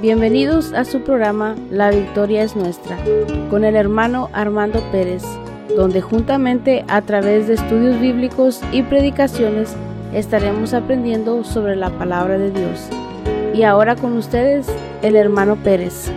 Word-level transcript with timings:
Bienvenidos 0.00 0.72
a 0.74 0.84
su 0.84 1.02
programa 1.02 1.56
La 1.70 1.90
Victoria 1.90 2.44
es 2.44 2.54
Nuestra, 2.54 2.96
con 3.50 3.64
el 3.64 3.74
hermano 3.74 4.30
Armando 4.32 4.80
Pérez, 4.92 5.24
donde 5.76 6.00
juntamente 6.00 6.84
a 6.86 7.02
través 7.02 7.48
de 7.48 7.54
estudios 7.54 8.00
bíblicos 8.00 8.60
y 8.70 8.82
predicaciones 8.84 9.74
estaremos 10.14 10.72
aprendiendo 10.72 11.42
sobre 11.42 11.74
la 11.74 11.90
palabra 11.90 12.38
de 12.38 12.52
Dios. 12.52 12.88
Y 13.54 13.64
ahora 13.64 13.96
con 13.96 14.16
ustedes, 14.16 14.68
el 15.02 15.16
hermano 15.16 15.56
Pérez. 15.56 16.12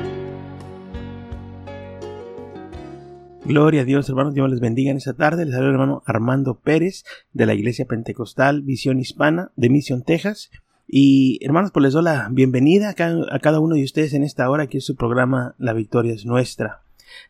Gloria 3.43 3.81
a 3.81 3.85
Dios, 3.85 4.07
hermanos, 4.07 4.35
Dios 4.35 4.49
les 4.49 4.59
bendiga 4.59 4.91
en 4.91 4.97
esta 4.97 5.15
tarde. 5.15 5.43
Les 5.43 5.55
saluda 5.55 5.69
el 5.69 5.73
hermano 5.73 6.03
Armando 6.05 6.59
Pérez 6.59 7.03
de 7.33 7.47
la 7.47 7.55
Iglesia 7.55 7.85
Pentecostal 7.85 8.61
Visión 8.61 8.99
Hispana 8.99 9.51
de 9.55 9.69
Mission, 9.69 10.03
Texas. 10.03 10.51
Y 10.93 11.39
hermanos, 11.41 11.71
pues 11.71 11.83
les 11.83 11.93
doy 11.93 12.03
la 12.03 12.27
bienvenida 12.29 12.89
a 12.89 12.93
cada, 13.39 13.59
uno 13.61 13.75
de 13.75 13.83
ustedes 13.85 14.13
en 14.13 14.23
esta 14.23 14.49
hora, 14.49 14.67
que 14.67 14.79
es 14.79 14.85
su 14.85 14.97
programa 14.97 15.55
La 15.57 15.71
Victoria 15.71 16.13
es 16.13 16.25
Nuestra. 16.25 16.83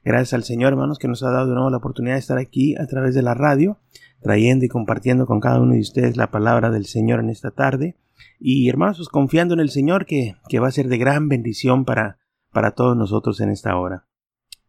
Gracias 0.04 0.34
al 0.34 0.44
Señor, 0.44 0.74
hermanos, 0.74 0.98
que 0.98 1.08
nos 1.08 1.22
ha 1.22 1.30
dado 1.30 1.46
de 1.46 1.54
nuevo 1.54 1.70
la 1.70 1.78
oportunidad 1.78 2.16
de 2.16 2.22
estar 2.22 2.40
aquí 2.40 2.76
a 2.78 2.88
través 2.88 3.14
de 3.14 3.22
la 3.22 3.36
radio, 3.36 3.78
trayendo 4.20 4.66
y 4.66 4.68
compartiendo 4.68 5.28
con 5.28 5.40
cada 5.40 5.62
uno 5.62 5.76
de 5.76 5.80
ustedes 5.80 6.18
la 6.18 6.32
palabra 6.32 6.72
del 6.72 6.88
Señor 6.88 7.20
en 7.20 7.30
esta 7.30 7.52
tarde. 7.52 8.00
Y 8.40 8.68
hermanos, 8.68 8.98
pues 8.98 9.10
confiando 9.10 9.54
en 9.54 9.60
el 9.60 9.70
Señor 9.70 10.08
que, 10.08 10.38
que 10.50 10.58
va 10.58 10.68
a 10.68 10.72
ser 10.72 10.88
de 10.88 10.98
gran 10.98 11.30
bendición 11.30 11.86
para, 11.86 12.18
para 12.52 12.72
todos 12.72 12.98
nosotros 12.98 13.42
en 13.42 13.52
esta 13.52 13.78
hora. 13.78 14.08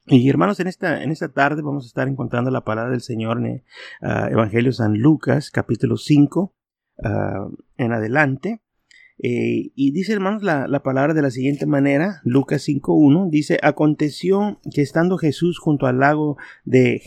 Y 0.05 0.29
hermanos, 0.29 0.61
en 0.61 0.67
esta, 0.67 1.03
en 1.03 1.13
esta 1.13 1.33
tarde 1.33 1.63
vamos 1.63 1.85
a 1.85 1.87
estar 1.87 2.09
encontrando 2.09 2.51
la 2.51 2.61
palabra 2.61 2.91
del 2.91 3.01
Señor 3.01 3.39
en 3.39 3.65
ah, 4.03 4.29
Evangelio 4.31 4.71
San 4.71 4.99
Lucas, 4.99 5.51
capítulo 5.51 5.97
5, 5.97 6.55
ah, 7.05 7.49
en 7.79 7.93
adelante. 7.93 8.61
Eh, 9.19 9.71
y 9.75 9.93
dice, 9.93 10.13
hermanos, 10.13 10.43
la, 10.43 10.83
palabra 10.83 11.15
de 11.15 11.23
la 11.23 11.31
siguiente 11.31 11.67
manera, 11.67 12.21
Lucas 12.25 12.67
5.1, 12.67 13.31
dice, 13.31 13.59
aconteció 13.63 14.59
que 14.75 14.83
estando 14.83 15.19
Jesús 15.19 15.59
junto 15.59 15.87
al 15.87 16.01
lago 16.01 16.37
de 16.65 17.01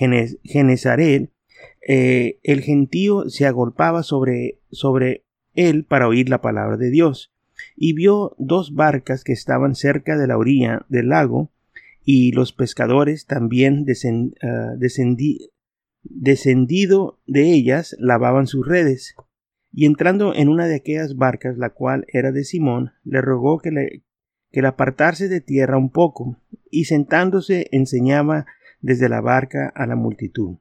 Genezaret, 0.43 1.29
eh, 1.87 2.39
el 2.43 2.61
gentío 2.61 3.29
se 3.29 3.45
agolpaba 3.45 4.03
sobre, 4.03 4.59
sobre 4.71 5.25
él 5.55 5.83
para 5.83 6.07
oír 6.07 6.29
la 6.29 6.41
palabra 6.41 6.77
de 6.77 6.89
Dios, 6.89 7.33
y 7.75 7.93
vio 7.93 8.35
dos 8.37 8.73
barcas 8.73 9.23
que 9.23 9.33
estaban 9.33 9.75
cerca 9.75 10.17
de 10.17 10.27
la 10.27 10.37
orilla 10.37 10.85
del 10.89 11.09
lago, 11.09 11.51
y 12.03 12.31
los 12.31 12.53
pescadores 12.53 13.25
también 13.25 13.85
ah, 14.43 14.73
descendido 16.03 17.19
de 17.25 17.51
ellas 17.51 17.95
lavaban 17.99 18.45
sus 18.47 18.67
redes 18.67 19.15
y 19.77 19.85
entrando 19.85 20.33
en 20.33 20.47
una 20.47 20.67
de 20.67 20.75
aquellas 20.75 21.17
barcas, 21.17 21.57
la 21.57 21.69
cual 21.69 22.05
era 22.07 22.31
de 22.31 22.45
Simón, 22.45 22.93
le 23.03 23.19
rogó 23.19 23.59
que 23.59 23.71
le, 23.71 24.05
que 24.49 24.65
apartase 24.65 25.27
de 25.27 25.41
tierra 25.41 25.77
un 25.77 25.91
poco, 25.91 26.37
y 26.71 26.85
sentándose 26.85 27.67
enseñaba 27.73 28.45
desde 28.79 29.09
la 29.09 29.19
barca 29.19 29.73
a 29.75 29.85
la 29.85 29.97
multitud. 29.97 30.59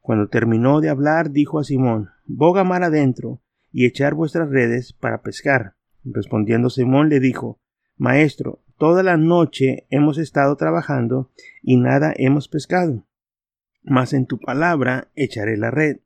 Cuando 0.00 0.28
terminó 0.28 0.80
de 0.80 0.88
hablar, 0.88 1.30
dijo 1.30 1.60
a 1.60 1.64
Simón, 1.64 2.08
Boga 2.26 2.64
mar 2.64 2.82
adentro, 2.82 3.40
y 3.70 3.86
echar 3.86 4.14
vuestras 4.14 4.50
redes 4.50 4.94
para 4.94 5.22
pescar. 5.22 5.76
Respondiendo 6.02 6.70
Simón 6.70 7.08
le 7.08 7.20
dijo, 7.20 7.60
Maestro, 7.96 8.64
toda 8.78 9.04
la 9.04 9.16
noche 9.16 9.86
hemos 9.90 10.18
estado 10.18 10.56
trabajando 10.56 11.30
y 11.62 11.76
nada 11.76 12.12
hemos 12.16 12.48
pescado. 12.48 13.06
Mas 13.84 14.12
en 14.12 14.26
tu 14.26 14.40
palabra 14.40 15.08
echaré 15.14 15.56
la 15.56 15.70
red 15.70 15.98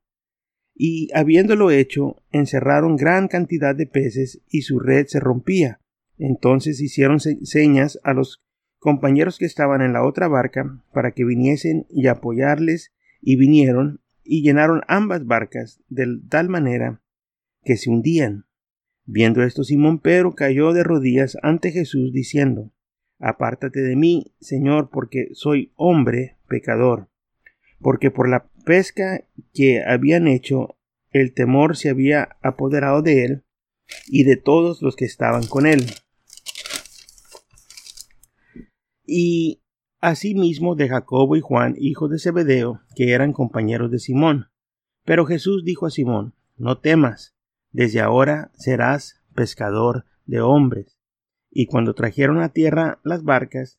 y 0.74 1.08
habiéndolo 1.14 1.70
hecho, 1.70 2.22
encerraron 2.32 2.96
gran 2.96 3.28
cantidad 3.28 3.74
de 3.74 3.86
peces 3.86 4.42
y 4.48 4.62
su 4.62 4.80
red 4.80 5.06
se 5.06 5.20
rompía. 5.20 5.80
Entonces 6.18 6.80
hicieron 6.80 7.20
señas 7.20 8.00
a 8.02 8.12
los 8.12 8.42
compañeros 8.78 9.38
que 9.38 9.46
estaban 9.46 9.82
en 9.82 9.92
la 9.92 10.04
otra 10.04 10.28
barca 10.28 10.82
para 10.92 11.12
que 11.12 11.24
viniesen 11.24 11.86
y 11.90 12.06
apoyarles 12.08 12.92
y 13.20 13.36
vinieron 13.36 14.00
y 14.24 14.42
llenaron 14.42 14.82
ambas 14.88 15.26
barcas 15.26 15.80
de 15.88 16.18
tal 16.28 16.48
manera 16.48 17.02
que 17.62 17.76
se 17.76 17.90
hundían. 17.90 18.46
Viendo 19.06 19.42
esto 19.42 19.64
Simón 19.64 19.98
Pedro 19.98 20.34
cayó 20.34 20.72
de 20.72 20.82
rodillas 20.82 21.36
ante 21.42 21.70
Jesús 21.70 22.12
diciendo 22.12 22.72
Apártate 23.20 23.80
de 23.80 23.96
mí, 23.96 24.34
Señor, 24.40 24.90
porque 24.90 25.28
soy 25.32 25.72
hombre 25.76 26.36
pecador 26.48 27.08
porque 27.84 28.10
por 28.10 28.30
la 28.30 28.46
pesca 28.64 29.24
que 29.52 29.82
habían 29.84 30.26
hecho, 30.26 30.76
el 31.10 31.32
temor 31.32 31.76
se 31.76 31.90
había 31.90 32.36
apoderado 32.42 33.02
de 33.02 33.24
él 33.24 33.44
y 34.06 34.24
de 34.24 34.36
todos 34.36 34.82
los 34.82 34.96
que 34.96 35.04
estaban 35.04 35.46
con 35.46 35.66
él. 35.66 35.86
Y 39.06 39.62
asimismo 40.00 40.74
de 40.74 40.88
Jacobo 40.88 41.36
y 41.36 41.40
Juan, 41.40 41.76
hijos 41.78 42.10
de 42.10 42.18
Zebedeo, 42.18 42.80
que 42.96 43.12
eran 43.12 43.32
compañeros 43.32 43.90
de 43.90 43.98
Simón. 43.98 44.48
Pero 45.04 45.26
Jesús 45.26 45.64
dijo 45.64 45.86
a 45.86 45.90
Simón, 45.90 46.34
No 46.56 46.78
temas, 46.78 47.34
desde 47.70 48.00
ahora 48.00 48.50
serás 48.54 49.22
pescador 49.34 50.06
de 50.26 50.40
hombres. 50.40 50.98
Y 51.50 51.66
cuando 51.66 51.94
trajeron 51.94 52.42
a 52.42 52.48
tierra 52.48 53.00
las 53.04 53.22
barcas, 53.22 53.78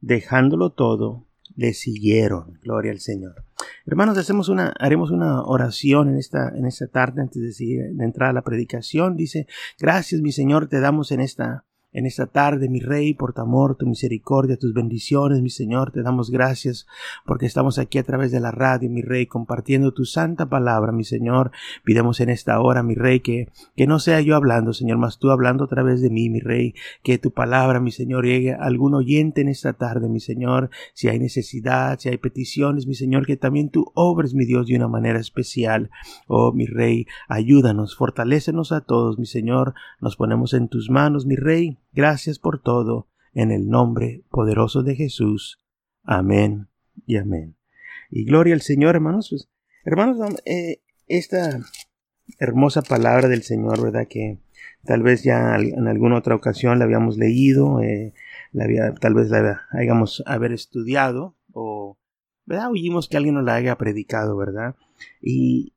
dejándolo 0.00 0.70
todo, 0.70 1.26
le 1.56 1.74
siguieron. 1.74 2.58
Gloria 2.62 2.92
al 2.92 3.00
Señor. 3.00 3.47
Hermanos, 3.90 4.18
hacemos 4.18 4.50
una, 4.50 4.74
haremos 4.78 5.10
una 5.10 5.42
oración 5.44 6.10
en 6.10 6.18
esta, 6.18 6.50
en 6.50 6.66
esta 6.66 6.88
tarde 6.88 7.22
antes 7.22 7.56
de, 7.56 7.90
de 7.90 8.04
entrar 8.04 8.28
a 8.28 8.32
la 8.34 8.42
predicación. 8.42 9.16
Dice, 9.16 9.46
gracias 9.78 10.20
mi 10.20 10.30
Señor, 10.30 10.68
te 10.68 10.78
damos 10.78 11.10
en 11.10 11.20
esta 11.20 11.64
en 11.92 12.04
esta 12.04 12.26
tarde, 12.26 12.68
mi 12.68 12.80
Rey, 12.80 13.14
por 13.14 13.32
tu 13.32 13.40
amor, 13.40 13.76
tu 13.76 13.86
misericordia, 13.86 14.58
tus 14.58 14.74
bendiciones, 14.74 15.40
mi 15.40 15.48
Señor, 15.48 15.90
te 15.90 16.02
damos 16.02 16.30
gracias 16.30 16.86
porque 17.24 17.46
estamos 17.46 17.78
aquí 17.78 17.96
a 17.98 18.02
través 18.02 18.30
de 18.30 18.40
la 18.40 18.50
radio, 18.50 18.90
mi 18.90 19.00
Rey, 19.00 19.26
compartiendo 19.26 19.92
tu 19.94 20.04
santa 20.04 20.50
palabra, 20.50 20.92
mi 20.92 21.04
Señor. 21.04 21.50
Pidemos 21.84 22.20
en 22.20 22.28
esta 22.28 22.60
hora, 22.60 22.82
mi 22.82 22.94
Rey, 22.94 23.20
que, 23.20 23.48
que 23.74 23.86
no 23.86 24.00
sea 24.00 24.20
yo 24.20 24.36
hablando, 24.36 24.74
Señor, 24.74 24.98
mas 24.98 25.18
tú 25.18 25.30
hablando 25.30 25.64
a 25.64 25.68
través 25.68 26.02
de 26.02 26.10
mí, 26.10 26.28
mi 26.28 26.40
Rey, 26.40 26.74
que 27.02 27.16
tu 27.16 27.30
palabra, 27.32 27.80
mi 27.80 27.90
Señor, 27.90 28.26
llegue 28.26 28.52
a 28.52 28.56
algún 28.56 28.94
oyente 28.94 29.40
en 29.40 29.48
esta 29.48 29.72
tarde, 29.72 30.10
mi 30.10 30.20
Señor. 30.20 30.68
Si 30.92 31.08
hay 31.08 31.18
necesidad, 31.18 31.98
si 31.98 32.10
hay 32.10 32.18
peticiones, 32.18 32.86
mi 32.86 32.94
Señor, 32.94 33.24
que 33.24 33.38
también 33.38 33.70
tú 33.70 33.90
obres, 33.94 34.34
mi 34.34 34.44
Dios, 34.44 34.66
de 34.66 34.76
una 34.76 34.88
manera 34.88 35.18
especial. 35.18 35.90
Oh, 36.26 36.52
mi 36.52 36.66
Rey, 36.66 37.06
ayúdanos, 37.28 37.96
fortalécenos 37.96 38.72
a 38.72 38.82
todos, 38.82 39.18
mi 39.18 39.26
Señor. 39.26 39.74
Nos 40.00 40.16
ponemos 40.16 40.52
en 40.52 40.68
tus 40.68 40.90
manos, 40.90 41.24
mi 41.24 41.36
Rey 41.36 41.78
Gracias 41.92 42.38
por 42.38 42.60
todo, 42.60 43.08
en 43.32 43.50
el 43.50 43.68
nombre 43.68 44.24
poderoso 44.30 44.82
de 44.82 44.94
Jesús. 44.94 45.58
Amén 46.04 46.68
y 47.06 47.16
amén. 47.16 47.56
Y 48.10 48.24
gloria 48.24 48.54
al 48.54 48.60
Señor, 48.60 48.94
hermanos. 48.94 49.28
Pues, 49.30 49.48
hermanos, 49.84 50.18
eh, 50.44 50.82
esta 51.06 51.60
hermosa 52.38 52.82
palabra 52.82 53.28
del 53.28 53.42
Señor, 53.42 53.82
¿verdad? 53.82 54.06
Que 54.08 54.38
tal 54.84 55.02
vez 55.02 55.22
ya 55.22 55.56
en 55.56 55.88
alguna 55.88 56.18
otra 56.18 56.34
ocasión 56.34 56.78
la 56.78 56.84
habíamos 56.84 57.16
leído, 57.16 57.80
eh, 57.80 58.12
la 58.52 58.64
había, 58.64 58.94
tal 58.94 59.14
vez 59.14 59.30
la 59.30 59.62
hayamos 59.70 60.22
haber 60.26 60.52
estudiado, 60.52 61.36
o 61.52 61.98
¿verdad? 62.44 62.70
oímos 62.70 63.08
que 63.08 63.16
alguien 63.16 63.34
nos 63.34 63.44
la 63.44 63.54
haya 63.54 63.76
predicado, 63.76 64.36
¿verdad? 64.36 64.76
Y, 65.22 65.74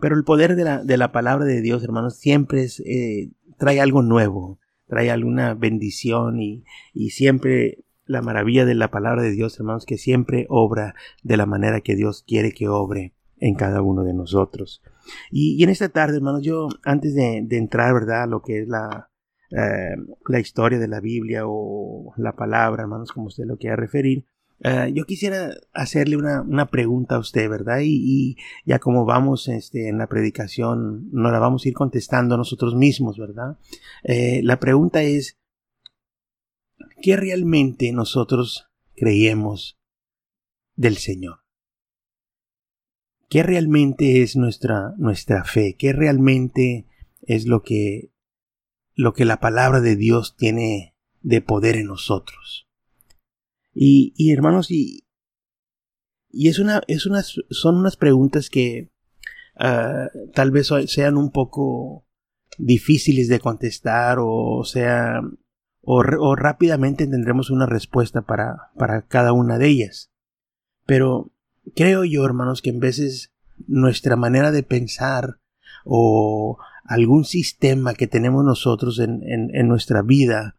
pero 0.00 0.14
el 0.14 0.24
poder 0.24 0.56
de 0.56 0.64
la, 0.64 0.84
de 0.84 0.96
la 0.96 1.10
palabra 1.12 1.44
de 1.46 1.60
Dios, 1.62 1.82
hermanos, 1.82 2.16
siempre 2.16 2.64
es, 2.64 2.80
eh, 2.80 3.30
trae 3.56 3.80
algo 3.80 4.02
nuevo 4.02 4.58
trae 4.88 5.10
alguna 5.10 5.54
bendición 5.54 6.40
y, 6.40 6.64
y 6.92 7.10
siempre 7.10 7.84
la 8.08 8.22
maravilla 8.22 8.64
de 8.64 8.74
la 8.74 8.90
palabra 8.90 9.22
de 9.22 9.30
Dios, 9.30 9.58
hermanos, 9.60 9.86
que 9.86 9.98
siempre 9.98 10.46
obra 10.48 10.94
de 11.22 11.36
la 11.36 11.46
manera 11.46 11.82
que 11.82 11.94
Dios 11.94 12.24
quiere 12.26 12.52
que 12.52 12.68
obre 12.68 13.14
en 13.36 13.54
cada 13.54 13.82
uno 13.82 14.02
de 14.02 14.14
nosotros. 14.14 14.82
Y, 15.30 15.62
en 15.62 15.70
esta 15.70 15.90
tarde, 15.90 16.16
hermanos, 16.16 16.42
yo 16.42 16.68
antes 16.84 17.14
de, 17.14 17.46
entrar, 17.50 17.94
¿verdad?, 17.94 18.24
a 18.24 18.26
lo 18.26 18.42
que 18.42 18.62
es 18.62 18.68
la, 18.68 19.10
eh, 19.50 19.96
la 20.26 20.40
historia 20.40 20.78
de 20.78 20.88
la 20.88 21.00
Biblia 21.00 21.42
o 21.46 22.12
la 22.16 22.34
palabra, 22.34 22.82
hermanos, 22.82 23.12
como 23.12 23.26
usted 23.26 23.44
lo 23.44 23.58
quiera 23.58 23.76
referir, 23.76 24.26
eh, 24.60 24.90
yo 24.92 25.04
quisiera 25.04 25.54
hacerle 25.72 26.16
una, 26.16 26.42
una, 26.42 26.66
pregunta 26.66 27.14
a 27.14 27.20
usted, 27.20 27.48
¿verdad? 27.48 27.80
Y, 27.82 28.36
ya 28.64 28.80
como 28.80 29.04
vamos 29.04 29.48
este, 29.48 29.88
en 29.88 29.98
la 29.98 30.08
predicación, 30.08 31.08
nos 31.12 31.30
la 31.30 31.38
vamos 31.38 31.64
a 31.64 31.68
ir 31.68 31.74
contestando 31.74 32.36
nosotros 32.36 32.74
mismos, 32.74 33.18
¿verdad? 33.18 33.56
Eh, 34.02 34.40
la 34.42 34.58
pregunta 34.58 35.02
es, 35.02 35.38
¿qué 37.00 37.16
realmente 37.16 37.92
nosotros 37.92 38.68
creemos 38.96 39.78
del 40.74 40.96
Señor? 40.96 41.38
¿Qué 43.28 43.42
realmente 43.44 44.22
es 44.22 44.36
nuestra, 44.36 44.94
nuestra 44.96 45.44
fe? 45.44 45.76
¿Qué 45.78 45.92
realmente 45.92 46.86
es 47.20 47.46
lo 47.46 47.62
que, 47.62 48.10
lo 48.94 49.12
que 49.12 49.24
la 49.24 49.38
palabra 49.38 49.80
de 49.80 49.94
Dios 49.94 50.34
tiene 50.36 50.96
de 51.20 51.42
poder 51.42 51.76
en 51.76 51.86
nosotros? 51.86 52.67
Y, 53.80 54.32
hermanos, 54.32 54.72
y, 54.72 55.06
y 56.30 56.48
es 56.48 56.58
una, 56.58 56.82
es 56.88 57.08
son 57.50 57.76
unas 57.76 57.96
preguntas 57.96 58.50
que 58.50 58.90
ah, 59.56 60.08
tal 60.34 60.50
vez 60.50 60.68
sean 60.86 61.16
un 61.16 61.30
poco 61.30 62.04
difíciles 62.58 63.28
de 63.28 63.38
contestar 63.38 64.18
o, 64.20 64.64
sea 64.64 65.20
o, 65.82 66.02
rápidamente 66.36 67.06
tendremos 67.06 67.50
una 67.50 67.66
respuesta 67.66 68.22
para, 68.22 68.72
para 68.76 69.06
cada 69.06 69.32
una 69.32 69.58
de 69.58 69.68
ellas. 69.68 70.10
Pero 70.84 71.32
creo 71.74 72.04
yo, 72.04 72.26
hermanos, 72.26 72.60
que 72.60 72.70
en 72.70 72.80
veces 72.80 73.32
nuestra 73.66 74.16
manera 74.16 74.50
de 74.50 74.62
pensar 74.64 75.38
o 75.84 76.58
algún 76.84 77.24
sistema 77.24 77.94
que 77.94 78.06
tenemos 78.06 78.44
nosotros 78.44 78.98
en, 78.98 79.22
en, 79.24 79.68
nuestra 79.68 80.02
vida 80.02 80.57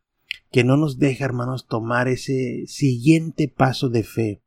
que 0.51 0.63
no 0.63 0.77
nos 0.77 0.97
deja, 0.97 1.25
hermanos, 1.25 1.67
tomar 1.67 2.07
ese 2.07 2.63
siguiente 2.67 3.47
paso 3.47 3.89
de 3.89 4.03
fe 4.03 4.41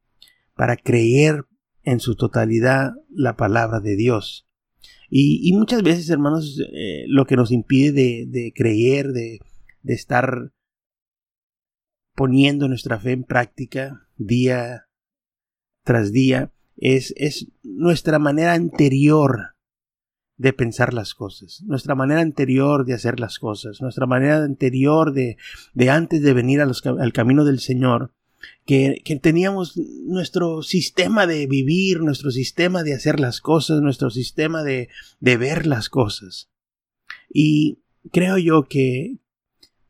para 0.55 0.76
creer 0.76 1.44
en 1.82 2.00
su 2.00 2.17
totalidad 2.17 2.93
la 3.08 3.37
palabra 3.37 3.81
de 3.81 3.96
Dios. 3.96 4.46
Y, 5.14 5.52
muchas 5.52 5.82
veces, 5.82 6.08
hermanos, 6.08 6.58
eh, 6.73 7.05
lo 7.06 7.26
que 7.26 7.37
nos 7.37 7.52
impide 7.52 7.93
de, 7.93 8.25
de 8.26 8.52
creer, 8.55 9.08
de, 9.08 9.40
de, 9.82 9.93
estar 9.93 10.52
poniendo 12.14 12.67
nuestra 12.67 12.99
fe 12.99 13.12
en 13.12 13.25
práctica 13.25 14.08
día 14.17 14.87
tras 15.85 16.12
día, 16.12 16.52
es, 16.76 17.12
es 17.19 17.49
nuestra 17.62 18.19
manera 18.19 18.55
anterior 18.55 19.51
de 20.43 20.53
pensar 20.53 20.93
las 20.93 21.15
cosas, 21.15 21.62
nuestra 21.67 21.94
manera 21.94 22.21
anterior 22.21 22.85
de 22.85 22.94
hacer 22.94 23.21
las 23.21 23.39
cosas, 23.39 23.81
nuestra 23.81 24.06
manera 24.06 24.43
anterior 24.43 25.12
de, 25.12 25.37
de 25.73 25.89
antes 25.89 26.21
de 26.21 26.33
venir 26.33 26.61
al 26.61 27.12
camino 27.12 27.44
del 27.44 27.61
Señor, 27.61 28.12
que, 28.67 29.00
que, 29.05 29.15
teníamos 29.15 29.77
nuestro 29.77 30.62
sistema 30.62 31.29
de 31.29 31.47
vivir, 31.47 32.00
nuestro 32.00 32.33
sistema 32.33 32.83
de 32.83 32.93
hacer 32.93 33.21
las 33.21 33.41
cosas, 33.41 33.83
nuestro 33.83 34.11
sistema 34.11 34.65
de, 34.65 34.89
de 35.21 35.37
ver 35.37 35.65
las 35.65 35.89
cosas. 35.89 36.50
Y 37.33 37.79
creo 38.11 38.37
yo 38.37 38.65
que 38.65 39.19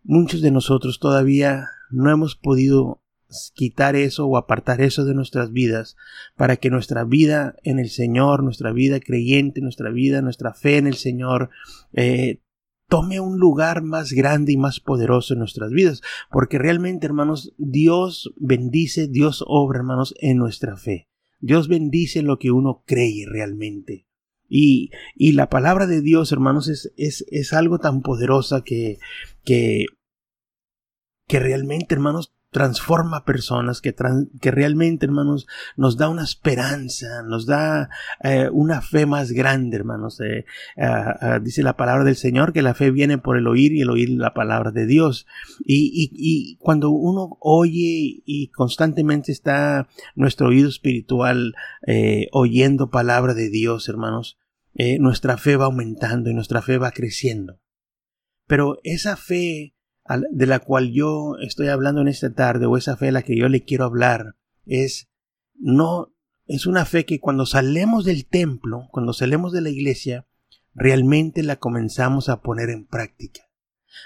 muchos 0.03 0.43
de 0.43 0.51
nosotros 0.51 0.99
todavía 1.01 1.67
no 1.91 2.11
hemos 2.11 2.37
podido 2.37 3.02
quitar 3.55 3.97
eso 3.97 4.27
o 4.27 4.37
apartar 4.37 4.81
eso 4.81 5.05
de 5.05 5.15
nuestras 5.15 5.53
vidas 5.53 5.97
para 6.37 6.57
que 6.57 6.71
nuestra 6.71 7.05
vida 7.05 7.57
en 7.63 7.79
el 7.79 7.91
Señor, 7.91 8.43
nuestra 8.43 8.73
vida 8.73 9.01
creyente, 9.01 9.61
nuestra 9.61 9.91
vida, 9.91 10.23
nuestra 10.23 10.55
fe 10.55 10.79
en 10.79 10.87
el 10.87 10.95
Señor, 10.95 11.51
eh, 11.93 12.41
tome 12.89 13.21
un 13.21 13.39
lugar 13.39 13.83
más 13.83 14.13
grande 14.13 14.53
y 14.53 14.59
más 14.59 14.79
poderoso 14.79 15.33
en 15.33 15.39
nuestras 15.39 15.71
vidas. 15.71 16.03
Porque 16.31 16.59
realmente, 16.59 17.07
hermanos, 17.07 17.55
Dios 17.57 18.35
bendice, 18.37 19.09
Dios 19.09 19.43
obra, 19.47 19.79
hermanos, 19.79 20.15
en 20.21 20.37
nuestra 20.37 20.77
fe. 20.77 21.09
Dios 21.41 21.69
bendice 21.69 22.21
lo 22.23 22.39
que 22.39 22.51
uno 22.51 22.85
cree 22.87 23.25
realmente. 23.27 24.07
Y, 24.47 24.91
y 25.17 25.33
la 25.33 25.49
palabra 25.49 25.87
de 25.87 26.03
Dios, 26.03 26.33
hermanos, 26.33 26.69
es, 26.69 26.93
es, 26.99 27.25
es 27.31 27.55
algo 27.55 27.79
tan 27.79 28.03
poderosa 28.03 28.63
que, 28.63 28.99
que, 29.43 29.87
que 31.27 31.41
realmente, 31.41 31.95
hermanos, 31.95 32.35
transforma 32.53 33.25
personas, 33.25 33.81
que, 33.81 33.95
que 34.41 34.51
realmente, 34.51 35.07
hermanos, 35.07 35.49
nos 35.77 35.97
da 35.97 36.11
una 36.11 36.23
esperanza, 36.23 37.23
nos 37.23 37.47
da 37.47 37.89
eh, 38.23 38.51
una 38.53 38.83
fe 38.83 39.07
más 39.07 39.33
grande, 39.33 39.79
hermanos. 39.79 40.21
Eh, 40.21 40.45
ah, 40.77 41.41
dice 41.43 41.63
la 41.63 41.77
palabra 41.79 42.05
del 42.05 42.15
Señor 42.15 42.53
que 42.53 42.61
la 42.61 42.75
fe 42.75 42.91
viene 42.91 43.17
por 43.17 43.39
el 43.39 43.49
oír 43.49 43.73
y 43.73 43.81
el 43.81 43.91
oír 43.91 44.11
la 44.11 44.35
palabra 44.35 44.71
de 44.71 44.87
Dios. 44.87 45.27
Y, 45.65 45.91
y, 45.95 46.11
y 46.13 46.57
cuando 46.57 46.91
uno 46.91 47.39
oye 47.41 48.23
y 48.27 48.49
constantemente 48.49 49.33
está 49.33 49.89
nuestro 50.15 50.49
oído 50.49 50.69
espiritual 50.69 51.55
eh, 51.87 52.29
oyendo 52.33 52.91
palabra 52.91 53.33
de 53.33 53.49
Dios, 53.49 53.89
hermanos, 53.89 54.39
nuestra 54.99 55.37
fe 55.37 55.57
va 55.57 55.67
aumentando 55.67 56.31
y 56.31 56.35
nuestra 56.35 56.61
fe 56.61 56.77
va 56.77 56.93
creciendo. 56.93 57.61
Pero 58.47 58.79
esa 58.85 59.17
fe 59.17 59.75
de 60.31 60.47
la 60.47 60.59
cual 60.59 60.93
yo 60.93 61.37
estoy 61.41 61.69
hablando 61.69 62.01
en 62.01 62.09
esta 62.09 62.33
tarde 62.33 62.67
o 62.67 62.77
esa 62.77 62.97
fe 62.97 63.09
a 63.09 63.13
la 63.13 63.23
que 63.23 63.37
yo 63.37 63.49
le 63.49 63.63
quiero 63.63 63.85
hablar 63.85 64.37
es 64.65 65.09
no 65.55 66.13
es 66.47 66.67
una 66.67 66.85
fe 66.85 67.05
que 67.05 67.21
cuando 67.21 67.47
salemos 67.47 68.05
del 68.05 68.27
templo, 68.27 68.89
cuando 68.91 69.13
salemos 69.13 69.53
de 69.53 69.61
la 69.61 69.71
iglesia, 69.71 70.27
realmente 70.75 71.43
la 71.43 71.57
comenzamos 71.57 72.29
a 72.29 72.43
poner 72.43 72.71
en 72.71 72.87
práctica. 72.87 73.43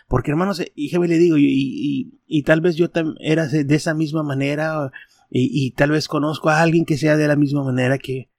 Porque 0.09 0.31
hermanos, 0.31 0.63
y 0.75 0.91
le 0.91 1.19
digo, 1.19 1.37
y, 1.39 2.21
y, 2.27 2.43
tal 2.43 2.61
vez 2.61 2.77
yo 2.77 2.89
era 3.21 3.47
de 3.47 3.75
esa 3.75 3.95
misma 3.95 4.23
manera, 4.23 4.91
y, 5.31 5.49
y, 5.53 5.71
tal 5.73 5.93
vez 5.93 6.09
conozco 6.09 6.51
a 6.51 6.61
alguien 6.61 6.85
que 6.85 6.99
sea 6.99 7.17
de 7.17 7.29
la 7.29 7.37
misma 7.37 7.65
manera 7.65 7.99
que, 7.99 8.31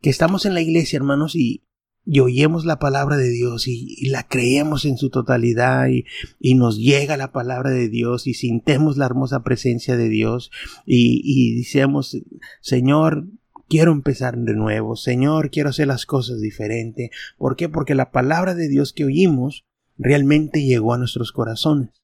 que 0.00 0.10
estamos 0.10 0.46
en 0.46 0.54
la 0.54 0.62
iglesia, 0.62 0.96
hermanos, 0.96 1.36
y, 1.36 1.64
y 2.04 2.20
oímos 2.20 2.64
la 2.64 2.78
palabra 2.78 3.16
de 3.16 3.30
Dios 3.30 3.68
y, 3.68 4.08
la 4.08 4.26
creemos 4.26 4.84
en 4.84 4.96
su 4.96 5.10
totalidad 5.10 5.88
y, 5.88 6.04
y, 6.38 6.54
nos 6.54 6.78
llega 6.78 7.16
la 7.16 7.32
palabra 7.32 7.70
de 7.70 7.88
Dios 7.88 8.26
y 8.26 8.34
sintemos 8.34 8.96
la 8.96 9.06
hermosa 9.06 9.42
presencia 9.42 9.96
de 9.96 10.08
Dios 10.08 10.50
y, 10.86 11.20
y 11.24 11.56
decimos, 11.58 12.16
Señor, 12.60 13.26
quiero 13.68 13.92
empezar 13.92 14.36
de 14.36 14.54
nuevo, 14.54 14.96
Señor, 14.96 15.50
quiero 15.50 15.70
hacer 15.70 15.86
las 15.86 16.06
cosas 16.06 16.40
diferente. 16.40 17.10
¿Por 17.38 17.56
qué? 17.56 17.68
Porque 17.68 17.94
la 17.94 18.10
palabra 18.10 18.54
de 18.54 18.68
Dios 18.68 18.92
que 18.92 19.04
oímos 19.04 19.64
realmente 19.96 20.64
llegó 20.64 20.94
a 20.94 20.98
nuestros 20.98 21.32
corazones 21.32 22.02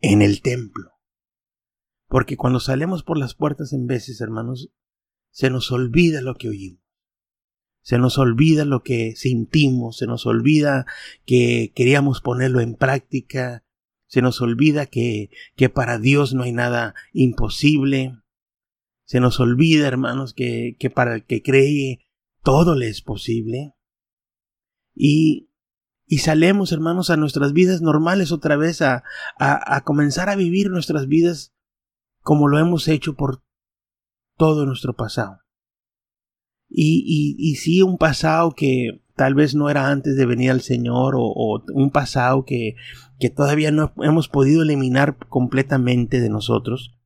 en 0.00 0.22
el 0.22 0.42
templo. 0.42 0.92
Porque 2.08 2.36
cuando 2.36 2.60
salemos 2.60 3.02
por 3.02 3.18
las 3.18 3.34
puertas 3.34 3.72
en 3.72 3.86
veces, 3.86 4.20
hermanos, 4.20 4.70
se 5.30 5.50
nos 5.50 5.72
olvida 5.72 6.20
lo 6.20 6.36
que 6.36 6.48
oímos. 6.48 6.83
Se 7.84 7.98
nos 7.98 8.16
olvida 8.16 8.64
lo 8.64 8.82
que 8.82 9.14
sentimos, 9.14 9.98
se 9.98 10.06
nos 10.06 10.24
olvida 10.24 10.86
que 11.26 11.70
queríamos 11.74 12.22
ponerlo 12.22 12.60
en 12.60 12.76
práctica, 12.76 13.62
se 14.06 14.22
nos 14.22 14.40
olvida 14.40 14.86
que, 14.86 15.28
que 15.54 15.68
para 15.68 15.98
Dios 15.98 16.32
no 16.32 16.44
hay 16.44 16.52
nada 16.52 16.94
imposible, 17.12 18.16
se 19.04 19.20
nos 19.20 19.38
olvida, 19.38 19.86
hermanos, 19.86 20.32
que, 20.32 20.76
que 20.78 20.88
para 20.88 21.16
el 21.16 21.26
que 21.26 21.42
cree 21.42 22.08
todo 22.42 22.74
le 22.74 22.88
es 22.88 23.02
posible. 23.02 23.74
Y, 24.94 25.50
y 26.06 26.18
salemos, 26.18 26.72
hermanos, 26.72 27.10
a 27.10 27.18
nuestras 27.18 27.52
vidas 27.52 27.82
normales 27.82 28.32
otra 28.32 28.56
vez, 28.56 28.80
a, 28.80 29.04
a, 29.38 29.76
a 29.76 29.84
comenzar 29.84 30.30
a 30.30 30.36
vivir 30.36 30.70
nuestras 30.70 31.06
vidas 31.06 31.52
como 32.20 32.48
lo 32.48 32.58
hemos 32.58 32.88
hecho 32.88 33.14
por 33.14 33.42
todo 34.38 34.64
nuestro 34.64 34.96
pasado. 34.96 35.43
Y, 36.76 37.04
y, 37.06 37.36
y 37.38 37.54
sí, 37.54 37.82
un 37.82 37.98
pasado 37.98 38.50
que 38.50 39.00
tal 39.14 39.34
vez 39.34 39.54
no 39.54 39.70
era 39.70 39.90
antes 39.90 40.16
de 40.16 40.26
venir 40.26 40.50
al 40.50 40.60
Señor 40.60 41.14
o, 41.16 41.62
un 41.72 41.90
pasado 41.92 42.44
que, 42.44 42.74
que 43.20 43.30
todavía 43.30 43.70
no 43.70 43.92
hemos 44.02 44.28
podido 44.28 44.62
eliminar 44.62 45.16
completamente 45.28 46.20
de 46.20 46.30
nosotros. 46.30 46.98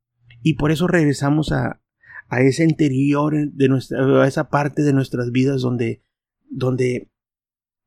Y 0.42 0.54
por 0.54 0.72
eso 0.72 0.86
regresamos 0.86 1.52
a, 1.52 1.82
a 2.28 2.40
ese 2.40 2.64
interior 2.64 3.34
de 3.52 3.68
nuestra, 3.68 4.22
a 4.22 4.26
esa 4.26 4.48
parte 4.48 4.82
de 4.82 4.94
nuestras 4.94 5.32
vidas 5.32 5.60
donde, 5.60 6.02
donde 6.48 7.10